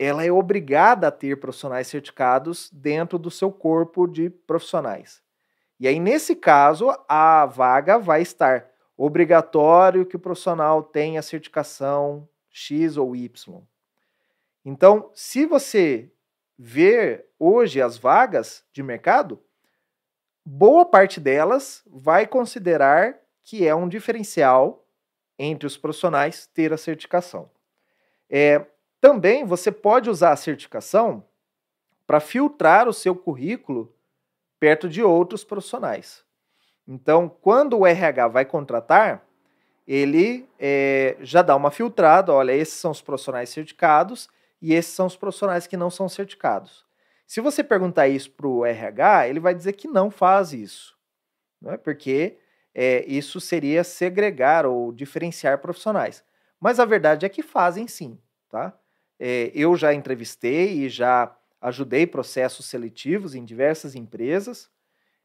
ela 0.00 0.24
é 0.24 0.32
obrigada 0.32 1.06
a 1.06 1.12
ter 1.12 1.38
profissionais 1.38 1.86
certificados 1.86 2.68
dentro 2.72 3.20
do 3.20 3.30
seu 3.30 3.52
corpo 3.52 4.08
de 4.08 4.30
profissionais. 4.30 5.22
E 5.78 5.86
aí, 5.86 6.00
nesse 6.00 6.34
caso, 6.34 6.92
a 7.08 7.46
vaga 7.46 8.00
vai 8.00 8.20
estar 8.20 8.68
obrigatório 8.98 10.04
que 10.04 10.16
o 10.16 10.18
profissional 10.18 10.82
tenha 10.82 11.22
certificação 11.22 12.28
X 12.50 12.96
ou 12.96 13.14
Y. 13.14 13.62
Então, 14.64 15.10
se 15.14 15.46
você 15.46 16.10
ver 16.58 17.26
hoje 17.38 17.80
as 17.80 17.96
vagas 17.96 18.64
de 18.72 18.82
mercado, 18.82 19.40
boa 20.44 20.84
parte 20.84 21.20
delas 21.20 21.84
vai 21.86 22.26
considerar 22.26 23.16
que 23.44 23.64
é 23.64 23.72
um 23.72 23.88
diferencial 23.88 24.84
entre 25.38 25.66
os 25.66 25.76
profissionais 25.76 26.48
ter 26.48 26.72
a 26.72 26.76
certificação. 26.76 27.48
É, 28.28 28.66
também 29.00 29.44
você 29.44 29.70
pode 29.70 30.10
usar 30.10 30.32
a 30.32 30.36
certificação 30.36 31.24
para 32.04 32.18
filtrar 32.18 32.88
o 32.88 32.92
seu 32.92 33.14
currículo 33.14 33.94
perto 34.58 34.88
de 34.88 35.02
outros 35.02 35.44
profissionais. 35.44 36.24
Então, 36.88 37.28
quando 37.28 37.76
o 37.76 37.86
RH 37.86 38.28
vai 38.28 38.46
contratar, 38.46 39.22
ele 39.86 40.48
é, 40.58 41.16
já 41.20 41.42
dá 41.42 41.54
uma 41.54 41.70
filtrada, 41.70 42.32
olha, 42.32 42.52
esses 42.52 42.74
são 42.74 42.90
os 42.90 43.02
profissionais 43.02 43.50
certificados 43.50 44.28
e 44.60 44.72
esses 44.72 44.94
são 44.94 45.06
os 45.06 45.14
profissionais 45.14 45.66
que 45.66 45.76
não 45.76 45.90
são 45.90 46.08
certificados. 46.08 46.86
Se 47.26 47.42
você 47.42 47.62
perguntar 47.62 48.08
isso 48.08 48.30
para 48.30 48.46
o 48.46 48.64
RH, 48.64 49.28
ele 49.28 49.38
vai 49.38 49.54
dizer 49.54 49.74
que 49.74 49.86
não 49.86 50.10
faz 50.10 50.54
isso, 50.54 50.96
né? 51.60 51.76
porque 51.76 52.38
é, 52.74 53.04
isso 53.06 53.38
seria 53.38 53.84
segregar 53.84 54.64
ou 54.64 54.90
diferenciar 54.90 55.58
profissionais. 55.58 56.24
Mas 56.58 56.80
a 56.80 56.86
verdade 56.86 57.26
é 57.26 57.28
que 57.28 57.42
fazem 57.42 57.86
sim, 57.86 58.18
tá? 58.48 58.72
É, 59.20 59.50
eu 59.54 59.76
já 59.76 59.92
entrevistei 59.92 60.84
e 60.84 60.88
já 60.88 61.36
ajudei 61.60 62.06
processos 62.06 62.66
seletivos 62.66 63.34
em 63.34 63.44
diversas 63.44 63.94
empresas, 63.94 64.70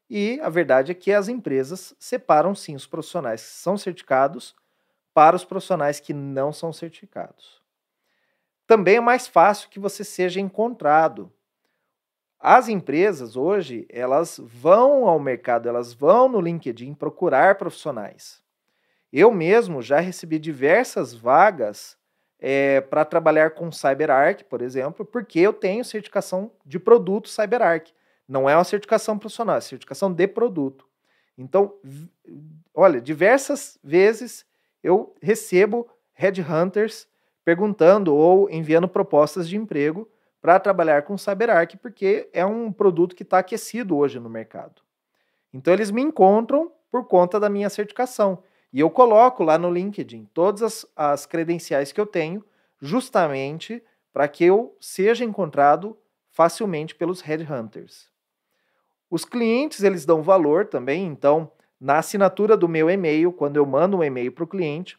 e 0.08 0.38
a 0.42 0.48
verdade 0.48 0.92
é 0.92 0.94
que 0.94 1.12
as 1.12 1.28
empresas 1.28 1.94
separam 1.98 2.54
sim 2.54 2.74
os 2.74 2.86
profissionais 2.86 3.42
que 3.42 3.48
são 3.48 3.76
certificados 3.76 4.54
para 5.12 5.36
os 5.36 5.44
profissionais 5.44 6.00
que 6.00 6.12
não 6.12 6.52
são 6.52 6.72
certificados. 6.72 7.62
Também 8.66 8.96
é 8.96 9.00
mais 9.00 9.26
fácil 9.26 9.68
que 9.68 9.78
você 9.78 10.02
seja 10.02 10.40
encontrado. 10.40 11.32
As 12.38 12.68
empresas 12.68 13.36
hoje, 13.36 13.86
elas 13.88 14.40
vão 14.42 15.06
ao 15.06 15.18
mercado, 15.18 15.68
elas 15.68 15.94
vão 15.94 16.28
no 16.28 16.40
LinkedIn 16.40 16.94
procurar 16.94 17.56
profissionais. 17.56 18.42
Eu 19.12 19.30
mesmo 19.30 19.80
já 19.80 20.00
recebi 20.00 20.38
diversas 20.38 21.14
vagas 21.14 21.96
é, 22.38 22.80
para 22.80 23.04
trabalhar 23.04 23.50
com 23.50 23.70
CyberArk, 23.70 24.44
por 24.44 24.60
exemplo, 24.60 25.06
porque 25.06 25.38
eu 25.40 25.52
tenho 25.52 25.84
certificação 25.84 26.50
de 26.66 26.78
produto 26.78 27.28
CyberArk. 27.28 27.92
Não 28.28 28.48
é 28.48 28.56
uma 28.56 28.64
certificação 28.64 29.18
profissional, 29.18 29.56
é 29.56 29.60
certificação 29.60 30.12
de 30.12 30.26
produto. 30.26 30.86
Então, 31.36 31.74
olha, 32.74 33.00
diversas 33.00 33.78
vezes 33.82 34.46
eu 34.82 35.14
recebo 35.20 35.88
headhunters 36.12 37.08
perguntando 37.44 38.14
ou 38.14 38.48
enviando 38.50 38.88
propostas 38.88 39.48
de 39.48 39.56
emprego 39.56 40.08
para 40.40 40.60
trabalhar 40.60 41.02
com 41.02 41.18
CyberArk, 41.18 41.76
porque 41.78 42.28
é 42.32 42.44
um 42.44 42.72
produto 42.72 43.14
que 43.14 43.22
está 43.22 43.38
aquecido 43.38 43.96
hoje 43.96 44.20
no 44.20 44.30
mercado. 44.30 44.82
Então, 45.52 45.72
eles 45.72 45.90
me 45.90 46.02
encontram 46.02 46.72
por 46.90 47.06
conta 47.06 47.40
da 47.40 47.48
minha 47.48 47.68
certificação. 47.68 48.42
E 48.72 48.80
eu 48.80 48.90
coloco 48.90 49.42
lá 49.42 49.56
no 49.56 49.70
LinkedIn 49.70 50.28
todas 50.34 50.62
as, 50.62 50.86
as 50.96 51.26
credenciais 51.26 51.92
que 51.92 52.00
eu 52.00 52.06
tenho, 52.06 52.44
justamente 52.80 53.82
para 54.12 54.28
que 54.28 54.44
eu 54.44 54.76
seja 54.80 55.24
encontrado 55.24 55.96
facilmente 56.30 56.94
pelos 56.94 57.20
headhunters. 57.20 58.13
Os 59.10 59.24
clientes 59.24 59.82
eles 59.82 60.04
dão 60.04 60.22
valor 60.22 60.66
também, 60.66 61.06
então 61.06 61.50
na 61.80 61.98
assinatura 61.98 62.56
do 62.56 62.68
meu 62.68 62.88
e-mail, 62.88 63.32
quando 63.32 63.56
eu 63.56 63.66
mando 63.66 63.98
um 63.98 64.04
e-mail 64.04 64.32
para 64.32 64.44
o 64.44 64.48
cliente, 64.48 64.98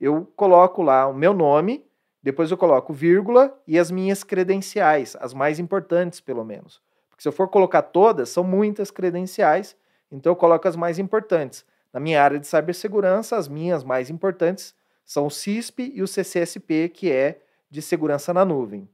eu 0.00 0.30
coloco 0.36 0.82
lá 0.82 1.06
o 1.06 1.14
meu 1.14 1.32
nome, 1.32 1.86
depois 2.22 2.50
eu 2.50 2.56
coloco 2.58 2.92
vírgula 2.92 3.56
e 3.66 3.78
as 3.78 3.90
minhas 3.90 4.22
credenciais, 4.22 5.16
as 5.20 5.32
mais 5.32 5.58
importantes 5.58 6.20
pelo 6.20 6.44
menos. 6.44 6.82
Porque 7.08 7.22
se 7.22 7.28
eu 7.28 7.32
for 7.32 7.48
colocar 7.48 7.82
todas, 7.82 8.28
são 8.28 8.44
muitas 8.44 8.90
credenciais, 8.90 9.76
então 10.10 10.32
eu 10.32 10.36
coloco 10.36 10.68
as 10.68 10.76
mais 10.76 10.98
importantes. 10.98 11.64
Na 11.92 11.98
minha 11.98 12.22
área 12.22 12.38
de 12.38 12.46
cibersegurança, 12.46 13.36
as 13.36 13.48
minhas 13.48 13.82
mais 13.82 14.10
importantes 14.10 14.74
são 15.04 15.26
o 15.26 15.30
CISP 15.30 15.92
e 15.94 16.02
o 16.02 16.06
CCSP, 16.06 16.90
que 16.90 17.10
é 17.10 17.40
de 17.70 17.80
segurança 17.80 18.34
na 18.34 18.44
nuvem. 18.44 18.88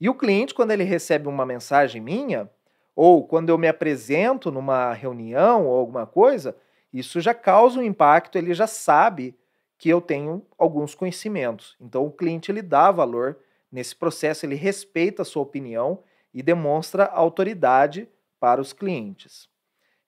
E 0.00 0.08
o 0.08 0.14
cliente, 0.14 0.54
quando 0.54 0.70
ele 0.70 0.84
recebe 0.84 1.28
uma 1.28 1.44
mensagem 1.44 2.00
minha, 2.00 2.48
ou 2.94 3.26
quando 3.26 3.48
eu 3.48 3.58
me 3.58 3.68
apresento 3.68 4.50
numa 4.50 4.92
reunião 4.92 5.66
ou 5.66 5.76
alguma 5.78 6.06
coisa, 6.06 6.56
isso 6.92 7.20
já 7.20 7.34
causa 7.34 7.80
um 7.80 7.82
impacto, 7.82 8.38
ele 8.38 8.54
já 8.54 8.66
sabe 8.66 9.36
que 9.76 9.88
eu 9.88 10.00
tenho 10.00 10.46
alguns 10.56 10.94
conhecimentos. 10.94 11.76
Então 11.80 12.06
o 12.06 12.12
cliente 12.12 12.50
ele 12.50 12.62
dá 12.62 12.90
valor 12.90 13.38
nesse 13.70 13.96
processo, 13.96 14.46
ele 14.46 14.54
respeita 14.54 15.22
a 15.22 15.24
sua 15.24 15.42
opinião 15.42 16.02
e 16.32 16.42
demonstra 16.42 17.06
autoridade 17.06 18.08
para 18.38 18.60
os 18.60 18.72
clientes. 18.72 19.48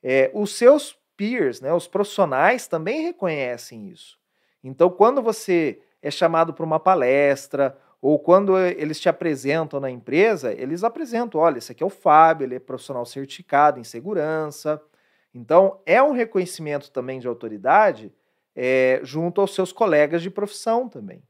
É, 0.02 0.30
os 0.32 0.54
seus 0.56 0.96
peers, 1.16 1.60
né, 1.60 1.72
os 1.72 1.88
profissionais 1.88 2.68
também 2.68 3.02
reconhecem 3.02 3.88
isso. 3.88 4.18
Então, 4.62 4.90
quando 4.90 5.22
você 5.22 5.80
é 6.02 6.10
chamado 6.10 6.52
para 6.52 6.64
uma 6.64 6.78
palestra 6.78 7.76
ou 8.00 8.18
quando 8.18 8.58
eles 8.58 9.00
te 9.00 9.08
apresentam 9.08 9.80
na 9.80 9.90
empresa, 9.90 10.52
eles 10.52 10.84
apresentam, 10.84 11.40
olha, 11.40 11.58
esse 11.58 11.72
aqui 11.72 11.82
é 11.82 11.86
o 11.86 11.90
Fábio, 11.90 12.44
ele 12.44 12.54
é 12.54 12.60
profissional 12.60 13.04
certificado 13.04 13.80
em 13.80 13.84
segurança. 13.84 14.80
Então, 15.34 15.80
é 15.84 16.02
um 16.02 16.12
reconhecimento 16.12 16.90
também 16.90 17.18
de 17.18 17.26
autoridade 17.26 18.12
é, 18.54 19.00
junto 19.02 19.40
aos 19.40 19.54
seus 19.54 19.72
colegas 19.72 20.22
de 20.22 20.30
profissão 20.30 20.88
também. 20.88 21.22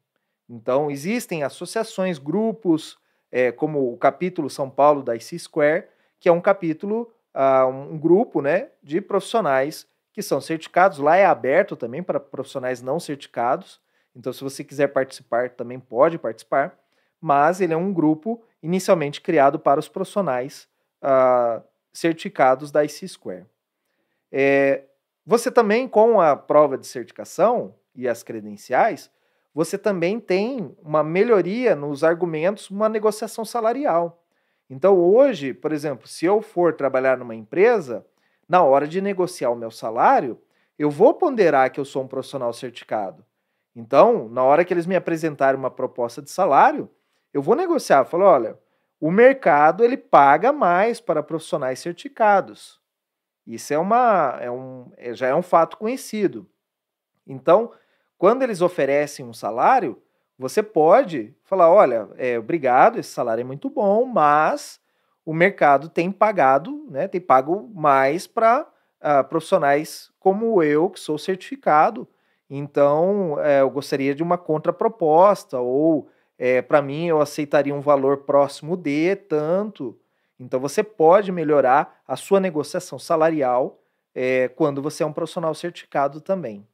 Então, 0.48 0.90
existem 0.90 1.42
associações, 1.42 2.18
grupos, 2.18 2.98
é, 3.30 3.50
como 3.50 3.92
o 3.92 3.96
capítulo 3.96 4.48
São 4.48 4.70
Paulo 4.70 5.02
da 5.02 5.16
IC 5.16 5.38
Square, 5.38 5.86
que 6.20 6.28
é 6.28 6.32
um 6.32 6.40
capítulo 6.40 7.12
uh, 7.36 7.68
um 7.68 7.98
grupo 7.98 8.40
né, 8.40 8.68
de 8.82 9.00
profissionais 9.00 9.86
que 10.12 10.22
são 10.22 10.40
certificados. 10.40 10.98
Lá 10.98 11.16
é 11.16 11.26
aberto 11.26 11.76
também 11.76 12.02
para 12.02 12.18
profissionais 12.18 12.80
não 12.80 12.98
certificados. 12.98 13.80
Então, 14.16 14.32
se 14.32 14.42
você 14.42 14.64
quiser 14.64 14.88
participar, 14.88 15.50
também 15.50 15.78
pode 15.78 16.18
participar. 16.18 16.76
Mas 17.20 17.60
ele 17.60 17.74
é 17.74 17.76
um 17.76 17.92
grupo 17.92 18.42
inicialmente 18.62 19.20
criado 19.20 19.58
para 19.58 19.78
os 19.78 19.88
profissionais 19.88 20.66
uh, 21.02 21.62
certificados 21.92 22.70
da 22.70 22.82
IC 22.82 23.06
Square. 23.08 23.46
É, 24.32 24.84
você 25.24 25.50
também, 25.50 25.86
com 25.86 26.20
a 26.20 26.34
prova 26.34 26.78
de 26.78 26.86
certificação 26.86 27.74
e 27.94 28.08
as 28.08 28.22
credenciais, 28.22 29.10
você 29.54 29.78
também 29.78 30.18
tem 30.18 30.74
uma 30.82 31.02
melhoria 31.02 31.74
nos 31.74 32.02
argumentos, 32.02 32.70
uma 32.70 32.88
negociação 32.88 33.44
salarial. 33.44 34.22
Então, 34.68 34.98
hoje, 34.98 35.54
por 35.54 35.72
exemplo, 35.72 36.08
se 36.08 36.24
eu 36.26 36.42
for 36.42 36.74
trabalhar 36.74 37.16
numa 37.16 37.34
empresa, 37.34 38.04
na 38.48 38.62
hora 38.62 38.86
de 38.86 39.00
negociar 39.00 39.50
o 39.50 39.56
meu 39.56 39.70
salário, 39.70 40.38
eu 40.78 40.90
vou 40.90 41.14
ponderar 41.14 41.70
que 41.70 41.80
eu 41.80 41.84
sou 41.84 42.02
um 42.02 42.08
profissional 42.08 42.52
certificado. 42.52 43.24
Então, 43.76 44.26
na 44.30 44.42
hora 44.42 44.64
que 44.64 44.72
eles 44.72 44.86
me 44.86 44.96
apresentarem 44.96 45.60
uma 45.60 45.70
proposta 45.70 46.22
de 46.22 46.30
salário, 46.30 46.90
eu 47.32 47.42
vou 47.42 47.54
negociar, 47.54 48.06
falo, 48.06 48.24
olha, 48.24 48.58
o 48.98 49.10
mercado 49.10 49.84
ele 49.84 49.98
paga 49.98 50.50
mais 50.50 50.98
para 50.98 51.22
profissionais 51.22 51.78
certificados. 51.78 52.80
Isso 53.46 53.74
é 53.74 53.78
uma, 53.78 54.38
é 54.40 54.50
um, 54.50 54.90
é, 54.96 55.12
já 55.12 55.26
é 55.26 55.34
um 55.34 55.42
fato 55.42 55.76
conhecido. 55.76 56.48
Então, 57.26 57.70
quando 58.16 58.42
eles 58.42 58.62
oferecem 58.62 59.26
um 59.26 59.34
salário, 59.34 60.02
você 60.38 60.62
pode 60.62 61.36
falar: 61.44 61.70
olha, 61.70 62.08
é, 62.16 62.38
obrigado, 62.38 62.98
esse 62.98 63.10
salário 63.10 63.42
é 63.42 63.44
muito 63.44 63.68
bom, 63.68 64.06
mas 64.06 64.80
o 65.22 65.34
mercado 65.34 65.90
tem 65.90 66.10
pagado, 66.10 66.86
né, 66.90 67.06
tem 67.08 67.20
pago 67.20 67.70
mais 67.74 68.26
para 68.26 68.62
uh, 68.62 69.22
profissionais 69.28 70.10
como 70.18 70.62
eu, 70.62 70.88
que 70.88 70.98
sou 70.98 71.18
certificado. 71.18 72.08
Então, 72.48 73.40
é, 73.40 73.60
eu 73.60 73.70
gostaria 73.70 74.14
de 74.14 74.22
uma 74.22 74.38
contraproposta, 74.38 75.58
ou 75.58 76.08
é, 76.38 76.62
para 76.62 76.80
mim 76.80 77.06
eu 77.06 77.20
aceitaria 77.20 77.74
um 77.74 77.80
valor 77.80 78.18
próximo 78.18 78.76
de 78.76 79.16
tanto. 79.16 79.98
Então, 80.38 80.60
você 80.60 80.82
pode 80.82 81.32
melhorar 81.32 82.02
a 82.06 82.16
sua 82.16 82.38
negociação 82.38 82.98
salarial 82.98 83.80
é, 84.14 84.48
quando 84.48 84.80
você 84.80 85.02
é 85.02 85.06
um 85.06 85.12
profissional 85.12 85.54
certificado 85.54 86.20
também. 86.20 86.66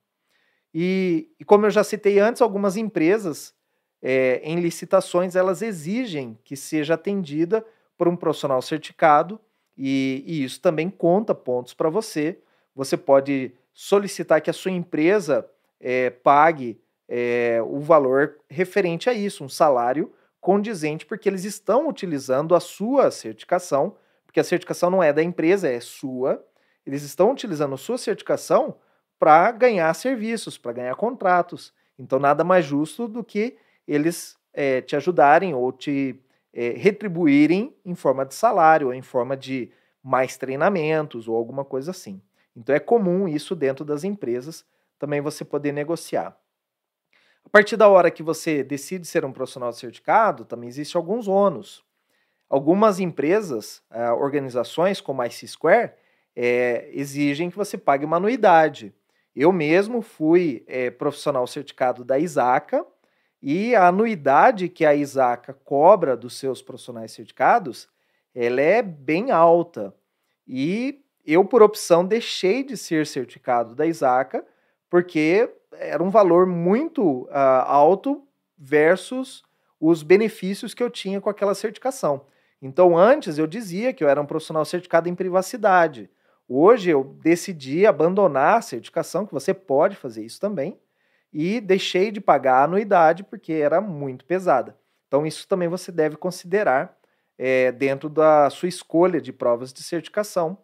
E, 0.75 1.31
e 1.39 1.45
como 1.45 1.67
eu 1.67 1.71
já 1.71 1.85
citei 1.85 2.19
antes, 2.19 2.43
algumas 2.43 2.77
empresas 2.77 3.55
em 4.43 4.59
licitações 4.59 5.37
elas 5.37 5.63
exigem 5.63 6.37
que 6.43 6.57
seja 6.57 6.95
atendida 6.95 7.65
por 7.97 8.09
um 8.09 8.17
profissional 8.17 8.61
certificado 8.61 9.41
e, 9.77 10.25
e 10.27 10.43
isso 10.43 10.61
também 10.61 10.91
conta 10.91 11.35
pontos 11.35 11.73
para 11.73 11.89
você. 11.89 12.39
Você 12.75 12.97
pode 12.97 13.55
solicitar 13.73 14.41
que 14.41 14.51
a 14.51 14.53
sua 14.53 14.73
empresa 14.73 15.49
é, 15.83 16.09
pague 16.11 16.81
é, 17.09 17.61
o 17.63 17.81
valor 17.81 18.37
referente 18.49 19.11
a 19.11 19.13
isso, 19.13 19.45
um 19.45 19.49
salário 19.49 20.13
condizente, 20.41 21.05
porque 21.05 21.29
eles 21.29 21.45
estão 21.45 21.89
utilizando 21.89 22.55
a 22.55 22.61
sua 22.61 23.11
certificação, 23.11 23.97
porque 24.25 24.41
a 24.41 24.45
certificação 24.45 24.91
não 24.91 25.03
é 25.03 25.13
da 25.13 25.23
empresa, 25.23 25.69
é 25.69 25.79
sua. 25.81 26.43
Eles 26.87 27.03
estão 27.03 27.31
utilizando 27.31 27.75
a 27.75 27.79
sua 27.79 27.99
certificação 27.99 28.77
para 29.19 29.53
ganhar 29.53 29.93
serviços, 29.95 30.57
para 30.57 30.73
ganhar 30.73 30.95
contratos. 30.97 31.73
Então, 31.99 32.19
nada 32.19 32.43
mais 32.43 32.65
justo 32.65 33.07
do 33.07 33.23
que 33.23 33.57
eles 33.87 34.37
é, 34.53 34.81
te 34.81 34.97
ajudarem 34.97 35.55
ou 35.55 35.71
te 35.71 36.19
é, 36.53 36.71
retribuírem 36.71 37.77
em 37.85 37.95
forma 37.95 38.25
de 38.25 38.35
salário, 38.35 38.89
ou 38.89 38.95
em 38.95 39.03
forma 39.03 39.37
de 39.37 39.71
mais 40.03 40.37
treinamentos 40.37 41.29
ou 41.29 41.37
alguma 41.37 41.65
coisa 41.65 41.91
assim. 41.91 42.21
Então, 42.57 42.75
é 42.75 42.81
comum 42.81 43.29
isso 43.29 43.55
dentro 43.55 43.85
das 43.85 44.03
empresas 44.03 44.65
também 45.03 45.21
você 45.21 45.45
poder 45.45 45.73
negociar. 45.73 46.39
A 47.45 47.49
partir 47.49 47.77
da 47.77 47.89
hora 47.89 48.09
que 48.09 48.23
você 48.23 48.63
decide 48.63 49.05
ser 49.05 49.25
um 49.25 49.33
profissional 49.33 49.73
certificado, 49.73 50.45
também 50.45 50.69
existe 50.69 50.97
alguns 50.97 51.27
ônus. 51.27 51.85
Algumas 52.49 53.01
empresas, 53.01 53.83
uh, 53.91 54.15
organizações 54.15 55.01
como 55.01 55.21
a 55.21 55.27
IC 55.27 55.49
Square, 55.49 55.95
é, 56.37 56.89
exigem 56.93 57.51
que 57.51 57.57
você 57.57 57.77
pague 57.77 58.05
uma 58.05 58.19
anuidade. 58.19 58.95
Eu 59.35 59.51
mesmo 59.51 60.03
fui 60.03 60.63
é, 60.69 60.89
profissional 60.89 61.49
certificado 61.49 62.05
da 62.05 62.17
ISACA 62.17 62.87
e 63.43 63.75
a 63.75 63.89
anuidade 63.89 64.69
que 64.69 64.87
a 64.87 64.95
ISACA 64.95 65.53
cobra 65.65 66.17
dos 66.17 66.39
seus 66.39 66.63
profissionais 66.63 67.11
certificados, 67.11 67.89
ela 68.33 68.61
é 68.61 68.81
bem 68.83 69.33
alta. 69.33 69.93
E 70.47 71.05
eu, 71.27 71.45
por 71.45 71.61
opção, 71.61 72.07
deixei 72.07 72.63
de 72.63 72.77
ser 72.77 73.05
certificado 73.05 73.75
da 73.75 73.85
ISACA 73.85 74.47
porque 74.93 75.49
era 75.73 76.03
um 76.03 76.11
valor 76.11 76.47
muito 76.47 77.23
uh, 77.23 77.65
alto 77.65 78.29
versus 78.59 79.43
os 79.81 80.03
benefícios 80.03 80.75
que 80.75 80.83
eu 80.83 80.91
tinha 80.91 81.19
com 81.19 81.31
aquela 81.31 81.55
certificação. 81.55 82.27
Então, 82.61 82.95
antes 82.95 83.39
eu 83.39 83.47
dizia 83.47 83.95
que 83.95 84.05
eu 84.05 84.09
era 84.11 84.21
um 84.21 84.27
profissional 84.27 84.67
certificado 84.67 85.09
em 85.09 85.15
privacidade. 85.15 86.11
Hoje 86.47 86.91
eu 86.91 87.05
decidi 87.23 87.87
abandonar 87.87 88.59
a 88.59 88.61
certificação, 88.61 89.25
que 89.25 89.33
você 89.33 89.55
pode 89.55 89.97
fazer 89.97 90.27
isso 90.27 90.39
também, 90.39 90.79
e 91.33 91.59
deixei 91.59 92.11
de 92.11 92.21
pagar 92.21 92.57
a 92.57 92.65
anuidade 92.65 93.25
porque 93.25 93.55
era 93.55 93.81
muito 93.81 94.27
pesada. 94.27 94.77
Então, 95.09 95.25
isso 95.25 95.49
também 95.49 95.69
você 95.69 95.91
deve 95.91 96.17
considerar 96.17 96.95
é, 97.39 97.73
dentro 97.73 98.11
da 98.11 98.51
sua 98.51 98.69
escolha 98.69 99.23
de 99.23 99.33
provas 99.33 99.73
de 99.73 99.83
certificação, 99.83 100.59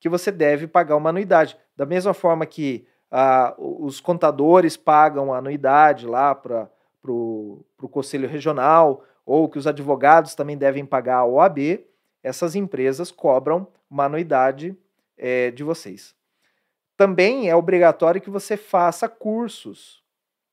que 0.00 0.08
você 0.08 0.32
deve 0.32 0.66
pagar 0.66 0.96
uma 0.96 1.10
anuidade. 1.10 1.56
Da 1.76 1.86
mesma 1.86 2.12
forma 2.12 2.44
que 2.44 2.84
ah, 3.10 3.54
os 3.58 4.00
contadores 4.00 4.76
pagam 4.76 5.32
a 5.32 5.38
anuidade 5.38 6.06
lá 6.06 6.34
para 6.34 6.68
o 7.04 7.64
Conselho 7.90 8.28
Regional, 8.28 9.04
ou 9.24 9.48
que 9.48 9.58
os 9.58 9.66
advogados 9.66 10.34
também 10.34 10.56
devem 10.56 10.86
pagar 10.86 11.18
a 11.18 11.26
OAB, 11.26 11.84
essas 12.22 12.54
empresas 12.54 13.10
cobram 13.10 13.68
uma 13.90 14.04
anuidade 14.04 14.76
é, 15.16 15.50
de 15.50 15.62
vocês. 15.62 16.14
Também 16.96 17.48
é 17.48 17.54
obrigatório 17.54 18.20
que 18.20 18.30
você 18.30 18.56
faça 18.56 19.08
cursos 19.08 20.02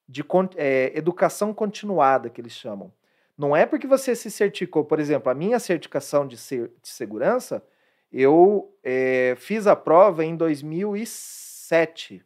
de 0.08 0.24
é, 0.58 0.92
educação 0.96 1.54
continuada, 1.54 2.30
que 2.30 2.40
eles 2.40 2.54
chamam. 2.54 2.92
Não 3.38 3.56
é 3.56 3.66
porque 3.66 3.88
você 3.88 4.16
se 4.16 4.30
certificou, 4.30 4.86
por 4.86 5.00
exemplo, 5.00 5.32
a 5.32 5.36
minha 5.36 5.60
certificação 5.60 6.28
de, 6.28 6.38
ser, 6.38 6.72
de 6.82 6.90
segurança, 6.90 7.64
eu 8.12 8.74
é, 8.84 9.36
fiz 9.38 9.68
a 9.68 9.76
prova 9.76 10.24
em 10.24 10.36
2007. 10.36 12.24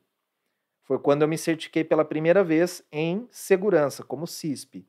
Foi 0.89 0.97
quando 0.97 1.21
eu 1.21 1.27
me 1.27 1.37
certifiquei 1.37 1.83
pela 1.83 2.03
primeira 2.03 2.43
vez 2.43 2.83
em 2.91 3.27
segurança, 3.29 4.03
como 4.03 4.25
CISP. 4.25 4.87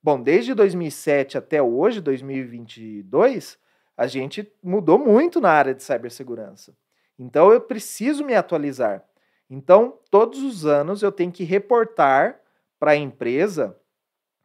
Bom, 0.00 0.22
desde 0.22 0.54
2007 0.54 1.36
até 1.36 1.60
hoje, 1.60 2.00
2022, 2.00 3.58
a 3.96 4.06
gente 4.06 4.48
mudou 4.62 4.96
muito 4.96 5.40
na 5.40 5.50
área 5.50 5.74
de 5.74 5.82
cibersegurança. 5.82 6.72
Então 7.18 7.52
eu 7.52 7.60
preciso 7.60 8.24
me 8.24 8.32
atualizar. 8.32 9.04
Então, 9.50 9.98
todos 10.08 10.40
os 10.40 10.66
anos 10.66 11.02
eu 11.02 11.10
tenho 11.10 11.32
que 11.32 11.42
reportar 11.42 12.40
para 12.78 12.92
a 12.92 12.96
empresa 12.96 13.76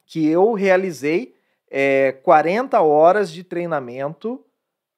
que 0.08 0.28
eu 0.28 0.54
realizei 0.54 1.36
é, 1.70 2.14
40 2.24 2.82
horas 2.82 3.32
de 3.32 3.44
treinamento 3.44 4.44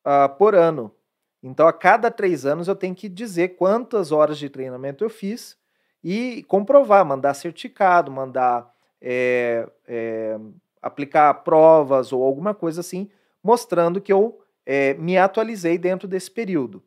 uh, 0.07 0.33
por 0.37 0.55
ano. 0.55 0.95
Então, 1.43 1.67
a 1.67 1.73
cada 1.73 2.09
três 2.09 2.45
anos 2.45 2.69
eu 2.69 2.77
tenho 2.77 2.95
que 2.95 3.09
dizer 3.09 3.57
quantas 3.57 4.13
horas 4.13 4.37
de 4.37 4.49
treinamento 4.49 5.03
eu 5.03 5.09
fiz 5.09 5.59
e 6.03 6.43
comprovar, 6.43 7.05
mandar 7.05 7.33
certificado, 7.33 8.11
mandar 8.11 8.73
é, 9.01 9.67
é, 9.87 10.37
aplicar 10.81 11.33
provas 11.35 12.11
ou 12.11 12.23
alguma 12.23 12.53
coisa 12.53 12.81
assim, 12.81 13.09
mostrando 13.43 14.01
que 14.01 14.11
eu 14.11 14.41
é, 14.65 14.93
me 14.95 15.17
atualizei 15.17 15.77
dentro 15.77 16.07
desse 16.07 16.29
período. 16.29 16.83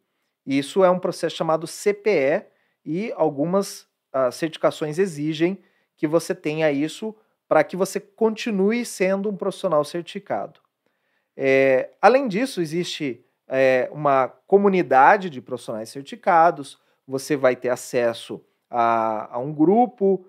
Isso 0.46 0.84
é 0.84 0.90
um 0.90 0.98
processo 0.98 1.36
chamado 1.36 1.66
CPE 1.66 2.44
e 2.84 3.12
algumas 3.16 3.82
uh, 4.14 4.30
certificações 4.30 4.98
exigem 4.98 5.62
que 5.96 6.06
você 6.06 6.34
tenha 6.34 6.70
isso 6.70 7.14
para 7.48 7.64
que 7.64 7.76
você 7.76 7.98
continue 7.98 8.84
sendo 8.84 9.30
um 9.30 9.36
profissional 9.36 9.84
certificado. 9.84 10.60
É, 11.36 11.90
além 12.00 12.28
disso, 12.28 12.60
existe 12.60 13.24
é, 13.48 13.88
uma 13.92 14.28
comunidade 14.46 15.30
de 15.30 15.40
profissionais 15.40 15.88
certificados, 15.88 16.78
você 17.06 17.36
vai 17.36 17.56
ter 17.56 17.68
acesso 17.68 18.44
a, 18.76 19.36
a 19.36 19.38
um 19.38 19.52
grupo. 19.52 20.26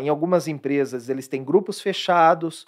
em 0.00 0.08
algumas 0.08 0.46
empresas, 0.48 1.08
eles 1.08 1.28
têm 1.28 1.44
grupos 1.44 1.80
fechados, 1.80 2.66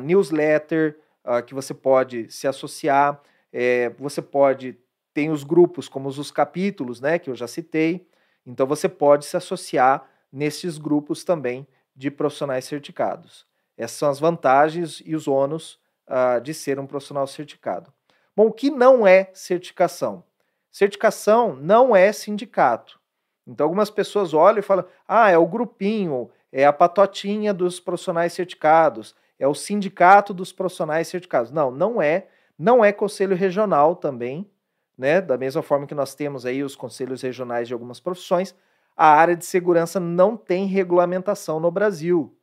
newsletter, 0.00 0.98
que 1.46 1.54
você 1.54 1.74
pode 1.74 2.30
se 2.30 2.46
associar. 2.46 3.20
É, 3.52 3.90
você 3.98 4.20
pode 4.20 4.76
tem 5.16 5.30
os 5.30 5.44
grupos 5.44 5.88
como 5.88 6.10
os 6.10 6.30
capítulos, 6.30 7.00
né, 7.00 7.18
que 7.18 7.30
eu 7.30 7.34
já 7.34 7.46
citei. 7.46 8.06
Então 8.44 8.66
você 8.66 8.86
pode 8.86 9.24
se 9.24 9.34
associar 9.34 10.06
nesses 10.30 10.76
grupos 10.76 11.24
também 11.24 11.66
de 11.96 12.10
profissionais 12.10 12.66
certificados. 12.66 13.46
Essas 13.78 13.96
são 13.96 14.10
as 14.10 14.20
vantagens 14.20 15.02
e 15.06 15.16
os 15.16 15.26
ônus 15.26 15.80
uh, 16.06 16.38
de 16.42 16.52
ser 16.52 16.78
um 16.78 16.86
profissional 16.86 17.26
certificado. 17.26 17.90
Bom, 18.36 18.48
o 18.48 18.52
que 18.52 18.68
não 18.70 19.06
é 19.06 19.30
certificação? 19.32 20.22
Certificação 20.70 21.56
não 21.56 21.96
é 21.96 22.12
sindicato. 22.12 23.00
Então, 23.46 23.64
algumas 23.64 23.90
pessoas 23.90 24.34
olham 24.34 24.58
e 24.58 24.62
falam: 24.62 24.84
ah, 25.06 25.30
é 25.30 25.38
o 25.38 25.46
grupinho, 25.46 26.30
é 26.50 26.64
a 26.66 26.72
patotinha 26.72 27.54
dos 27.54 27.78
profissionais 27.78 28.32
certificados, 28.32 29.14
é 29.38 29.46
o 29.46 29.54
sindicato 29.54 30.34
dos 30.34 30.52
profissionais 30.52 31.08
certificados. 31.08 31.50
Não, 31.50 31.70
não 31.70 32.00
é. 32.02 32.28
Não 32.58 32.82
é 32.82 32.90
conselho 32.90 33.36
regional 33.36 33.94
também, 33.94 34.50
né? 34.96 35.20
Da 35.20 35.36
mesma 35.36 35.62
forma 35.62 35.86
que 35.86 35.94
nós 35.94 36.14
temos 36.14 36.46
aí 36.46 36.62
os 36.62 36.74
conselhos 36.74 37.20
regionais 37.20 37.68
de 37.68 37.74
algumas 37.74 38.00
profissões, 38.00 38.54
a 38.96 39.08
área 39.08 39.36
de 39.36 39.44
segurança 39.44 40.00
não 40.00 40.36
tem 40.36 40.66
regulamentação 40.66 41.60
no 41.60 41.70
Brasil. 41.70 42.34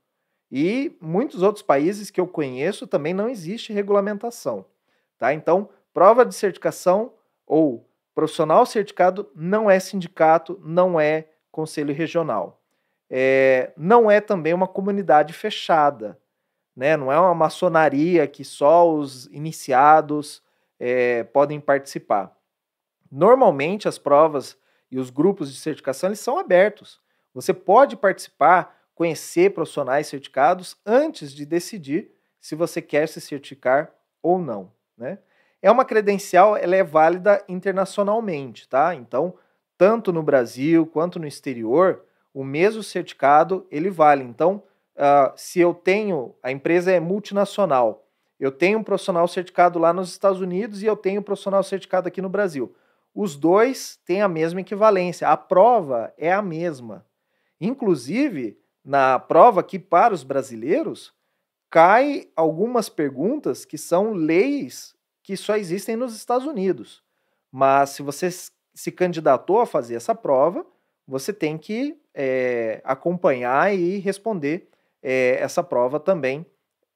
E 0.52 0.96
muitos 1.02 1.42
outros 1.42 1.64
países 1.64 2.12
que 2.12 2.22
eu 2.22 2.28
conheço 2.28 2.86
também 2.86 3.12
não 3.12 3.28
existe 3.28 3.74
regulamentação. 3.74 4.64
Tá? 5.18 5.34
Então, 5.34 5.68
prova 5.92 6.24
de 6.24 6.36
certificação 6.36 7.14
ou 7.48 7.90
Profissional 8.14 8.66
certificado 8.66 9.30
não 9.36 9.70
é 9.70 9.80
sindicato, 9.80 10.60
não 10.64 11.00
é 11.00 11.30
conselho 11.52 11.94
regional. 11.94 12.62
É, 13.10 13.72
não 13.78 14.10
é 14.10 14.20
também 14.20 14.54
uma 14.54 14.68
comunidade 14.68 15.34
fechada, 15.34 16.20
né? 16.76 16.98
não 16.98 17.12
é 17.12 17.20
uma 17.20 17.36
maçonaria 17.36 18.26
que 18.28 18.44
só 18.44 18.92
os 18.92 19.28
iniciados 19.28 20.42
é, 20.80 21.24
podem 21.26 21.60
participar. 21.60 22.36
Normalmente 23.12 23.88
as 23.88 24.00
provas 24.00 24.58
e 24.90 24.98
os 24.98 25.10
grupos 25.10 25.52
de 25.54 25.60
certificação 25.60 26.10
eles 26.10 26.20
são 26.20 26.40
abertos. 26.40 27.00
Você 27.34 27.54
pode 27.54 27.96
participar, 27.96 28.80
conhecer 28.96 29.54
profissionais 29.54 30.08
certificados 30.08 30.76
antes 30.86 31.34
de 31.34 31.46
decidir 31.46 32.12
se 32.40 32.56
você 32.56 32.82
quer 32.82 33.08
se 33.08 33.22
certificar 33.22 33.94
ou 34.22 34.40
não. 34.40 34.72
Né? 34.98 35.20
É 35.64 35.72
uma 35.72 35.86
credencial, 35.86 36.58
ela 36.58 36.76
é 36.76 36.84
válida 36.84 37.42
internacionalmente, 37.48 38.68
tá? 38.68 38.94
Então, 38.94 39.34
tanto 39.78 40.12
no 40.12 40.22
Brasil 40.22 40.86
quanto 40.86 41.18
no 41.18 41.26
exterior, 41.26 42.04
o 42.34 42.44
mesmo 42.44 42.84
certificado 42.84 43.66
ele 43.72 43.90
vale. 43.90 44.26
Então, 44.26 44.62
uh, 44.98 45.32
se 45.38 45.62
eu 45.62 45.74
tenho, 45.74 46.36
a 46.44 46.52
empresa 46.52 46.92
é 46.92 47.00
multinacional, 47.00 48.06
eu 48.38 48.52
tenho 48.52 48.80
um 48.80 48.84
profissional 48.84 49.26
certificado 49.26 49.80
lá 49.80 49.94
nos 49.94 50.10
Estados 50.10 50.42
Unidos 50.42 50.84
e 50.84 50.86
eu 50.86 50.98
tenho 50.98 51.22
um 51.22 51.24
profissional 51.24 51.64
certificado 51.64 52.10
aqui 52.10 52.22
no 52.22 52.28
Brasil. 52.28 52.76
Os 53.16 53.38
dois 53.38 53.98
têm 54.06 54.22
a 54.22 54.28
mesma 54.28 54.60
equivalência, 54.60 55.30
a 55.30 55.38
prova 55.38 56.14
é 56.18 56.34
a 56.34 56.42
mesma. 56.42 57.06
Inclusive, 57.62 58.60
na 58.84 59.18
prova 59.18 59.62
aqui 59.62 59.80
para 59.80 60.14
os 60.14 60.24
brasileiros, 60.24 61.14
cai 61.70 62.28
algumas 62.36 62.90
perguntas 62.90 63.64
que 63.64 63.78
são 63.78 64.12
leis 64.12 64.94
que 65.24 65.38
só 65.38 65.56
existem 65.56 65.96
nos 65.96 66.16
Estados 66.16 66.46
Unidos. 66.46 67.02
Mas 67.52 67.92
se 67.92 68.04
você 68.04 68.30
se 68.74 68.92
candidatou 68.92 69.62
a 69.62 69.66
fazer 69.66 69.96
essa 69.96 70.14
prova, 70.14 70.66
você 71.08 71.32
tem 71.32 71.58
que 71.58 71.98
é, 72.14 72.82
acompanhar 72.84 73.74
e 73.74 73.98
responder 74.00 74.70
é, 75.02 75.38
essa 75.40 75.64
prova 75.64 76.00
também, 76.00 76.46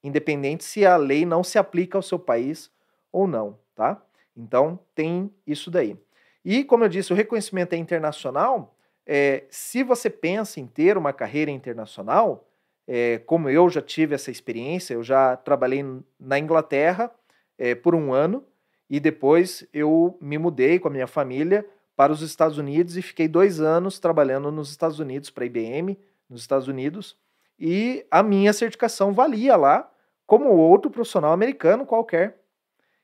independente 0.04 0.64
se 0.64 0.86
a 0.86 0.98
lei 0.98 1.26
não 1.26 1.44
se 1.44 1.58
aplica 1.58 1.98
ao 1.98 2.02
seu 2.02 2.20
país 2.20 2.72
ou 3.12 3.28
não, 3.28 3.58
tá? 3.76 4.02
Então 4.36 4.80
tem 4.94 5.32
isso 5.46 5.72
daí. 5.72 5.98
E 6.44 6.64
como 6.64 6.84
eu 6.84 6.90
disse, 6.90 7.12
o 7.12 7.16
reconhecimento 7.16 7.74
é 7.74 7.78
internacional. 7.78 8.76
É, 9.06 9.46
se 9.50 9.84
você 9.84 10.10
pensa 10.10 10.60
em 10.60 10.68
ter 10.68 10.98
uma 10.98 11.14
carreira 11.14 11.52
internacional, 11.52 12.48
é, 12.88 13.20
como 13.20 13.50
eu 13.50 13.70
já 13.70 13.82
tive 13.82 14.16
essa 14.16 14.32
experiência, 14.32 14.94
eu 14.94 15.04
já 15.04 15.36
trabalhei 15.36 15.84
na 16.20 16.40
Inglaterra 16.40 17.12
é, 17.58 17.76
por 17.76 17.96
um 17.96 18.14
ano 18.14 18.44
e 18.90 19.00
depois 19.00 19.68
eu 19.74 20.18
me 20.22 20.38
mudei 20.38 20.80
com 20.80 20.88
a 20.88 20.92
minha 20.92 21.08
família 21.08 21.66
para 21.96 22.12
os 22.12 22.22
Estados 22.22 22.58
Unidos 22.58 22.96
e 22.96 23.02
fiquei 23.02 23.28
dois 23.28 23.60
anos 23.60 24.00
trabalhando 24.00 24.52
nos 24.52 24.70
Estados 24.70 25.00
Unidos 25.00 25.30
para 25.30 25.44
a 25.44 25.48
IBM, 25.48 25.98
nos 26.30 26.42
Estados 26.42 26.68
Unidos, 26.68 27.18
e 27.60 28.06
a 28.12 28.22
minha 28.22 28.54
certificação 28.54 29.14
valia 29.14 29.56
lá 29.56 29.92
como 30.26 30.50
outro 30.50 30.92
profissional 30.92 31.32
americano 31.32 31.86
qualquer. 31.86 32.40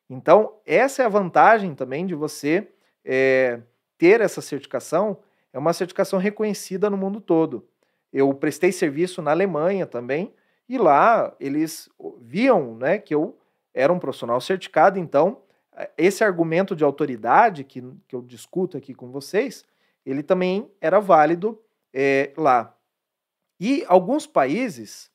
Então, 0.09 0.53
essa 0.65 1.01
é 1.01 1.05
a 1.05 1.09
vantagem 1.09 1.73
também 1.73 2.05
de 2.05 2.13
você 2.13 2.67
é, 3.03 3.59
ter 3.97 4.21
essa 4.21 4.41
certificação, 4.41 5.17
é 5.51 5.57
uma 5.57 5.73
certificação 5.73 6.19
reconhecida 6.19 6.89
no 6.89 6.97
mundo 6.97 7.19
todo. 7.19 7.67
Eu 8.11 8.31
prestei 8.33 8.71
serviço 8.71 9.21
na 9.21 9.31
Alemanha 9.31 9.87
também, 9.87 10.33
e 10.69 10.77
lá 10.77 11.35
eles 11.39 11.89
viam 12.21 12.75
né, 12.75 12.99
que 12.99 13.15
eu 13.15 13.35
era 13.73 13.91
um 13.91 13.99
profissional 13.99 14.39
certificado, 14.39 14.99
então 14.99 15.41
esse 15.97 16.23
argumento 16.23 16.75
de 16.75 16.83
autoridade 16.83 17.63
que, 17.63 17.81
que 18.07 18.15
eu 18.15 18.21
discuto 18.21 18.77
aqui 18.77 18.93
com 18.93 19.11
vocês, 19.11 19.65
ele 20.05 20.21
também 20.21 20.71
era 20.79 20.99
válido 20.99 21.59
é, 21.93 22.31
lá. 22.37 22.75
E 23.59 23.83
alguns 23.87 24.27
países, 24.27 25.11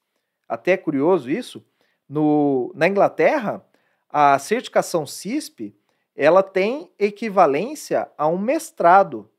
até 0.48 0.72
é 0.72 0.76
curioso 0.76 1.30
isso, 1.30 1.64
no, 2.08 2.72
na 2.74 2.88
Inglaterra, 2.88 3.64
a 4.08 4.38
certificação 4.38 5.06
CISP 5.06 5.76
ela 6.16 6.42
tem 6.42 6.90
equivalência 6.98 8.10
a 8.18 8.26
um 8.26 8.38
mestrado. 8.38 9.30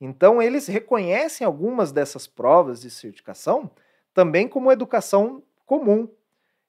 Então, 0.00 0.40
eles 0.40 0.68
reconhecem 0.68 1.44
algumas 1.44 1.90
dessas 1.90 2.24
provas 2.24 2.82
de 2.82 2.90
certificação 2.90 3.68
também 4.14 4.46
como 4.46 4.70
educação 4.70 5.42
comum. 5.66 6.08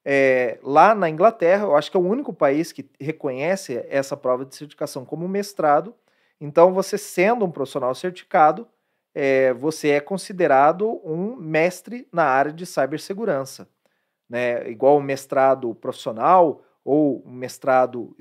É, 0.04 0.60
lá 0.64 0.96
na 0.96 1.10
Inglaterra, 1.10 1.64
eu 1.64 1.76
acho 1.76 1.92
que 1.92 1.98
é 1.98 2.00
o 2.00 2.08
único 2.08 2.34
país 2.34 2.72
que 2.72 2.90
reconhece 3.00 3.86
essa 3.90 4.16
prova 4.16 4.46
de 4.46 4.56
certificação 4.56 5.06
como 5.06 5.28
mestrado. 5.28 5.94
Então, 6.40 6.74
você 6.74 6.98
sendo 6.98 7.46
um 7.46 7.52
profissional 7.52 7.94
certificado, 7.94 8.68
é, 9.14 9.54
você 9.54 9.90
é 9.90 10.00
considerado 10.00 11.02
um 11.04 11.36
mestre 11.36 12.08
na 12.12 12.24
área 12.24 12.54
de 12.54 12.66
cibersegurança. 12.66 13.68
Né? 14.30 14.70
Igual 14.70 14.98
o 14.98 15.04
mestrado 15.04 15.74
profissional 15.76 16.62
ou 16.84 17.24
mestrado 17.26 18.16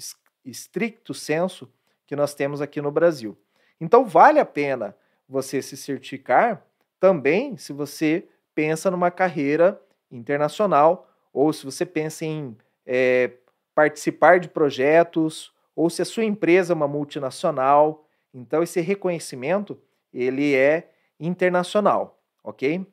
estricto 0.45 1.15
senso 1.15 1.71
que 2.07 2.17
nós 2.17 2.35
temos 2.35 2.61
aqui 2.61 2.81
no 2.81 2.91
Brasil. 2.91 3.37
Então, 3.81 4.05
vale 4.05 4.41
a 4.41 4.45
pena 4.45 4.97
você 5.29 5.63
se 5.63 5.77
certificar 5.77 6.65
também 6.99 7.57
se 7.57 7.73
você 7.73 8.27
pensa 8.55 8.91
numa 8.91 9.11
carreira 9.11 9.81
internacional 10.11 11.08
ou 11.33 11.53
se 11.53 11.65
você 11.65 11.85
pensa 11.85 12.25
em 12.25 12.57
é, 12.87 13.33
participar 13.75 14.41
de 14.41 14.49
projetos, 14.49 15.53
ou 15.75 15.89
se 15.89 16.03
a 16.03 16.05
sua 16.05 16.25
empresa 16.25 16.73
é 16.73 16.77
uma 16.77 16.89
multinacional. 16.89 18.05
Então, 18.35 18.63
esse 18.63 18.81
reconhecimento 18.81 19.81
ele 20.13 20.55
é 20.55 20.91
internacional, 21.21 22.21
ok? 22.43 22.85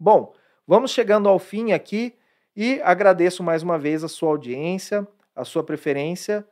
Bom, 0.00 0.32
vamos 0.66 0.90
chegando 0.90 1.28
ao 1.28 1.38
fim 1.38 1.72
aqui 1.72 2.14
e 2.56 2.80
agradeço 2.82 3.42
mais 3.42 3.62
uma 3.62 3.78
vez 3.78 4.02
a 4.02 4.08
sua 4.08 4.30
audiência, 4.30 5.06
a 5.34 5.44
sua 5.44 5.62
preferência 5.62 6.46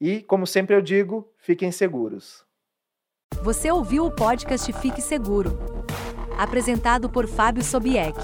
e, 0.00 0.22
como 0.22 0.46
sempre 0.46 0.76
eu 0.76 0.80
digo, 0.82 1.28
fiquem 1.36 1.72
seguros. 1.72 2.44
Você 3.42 3.70
ouviu 3.70 4.06
o 4.06 4.14
podcast 4.14 4.72
Fique 4.74 5.00
Seguro, 5.00 5.58
apresentado 6.38 7.08
por 7.10 7.26
Fábio 7.26 7.64
Sobieck. 7.64 8.18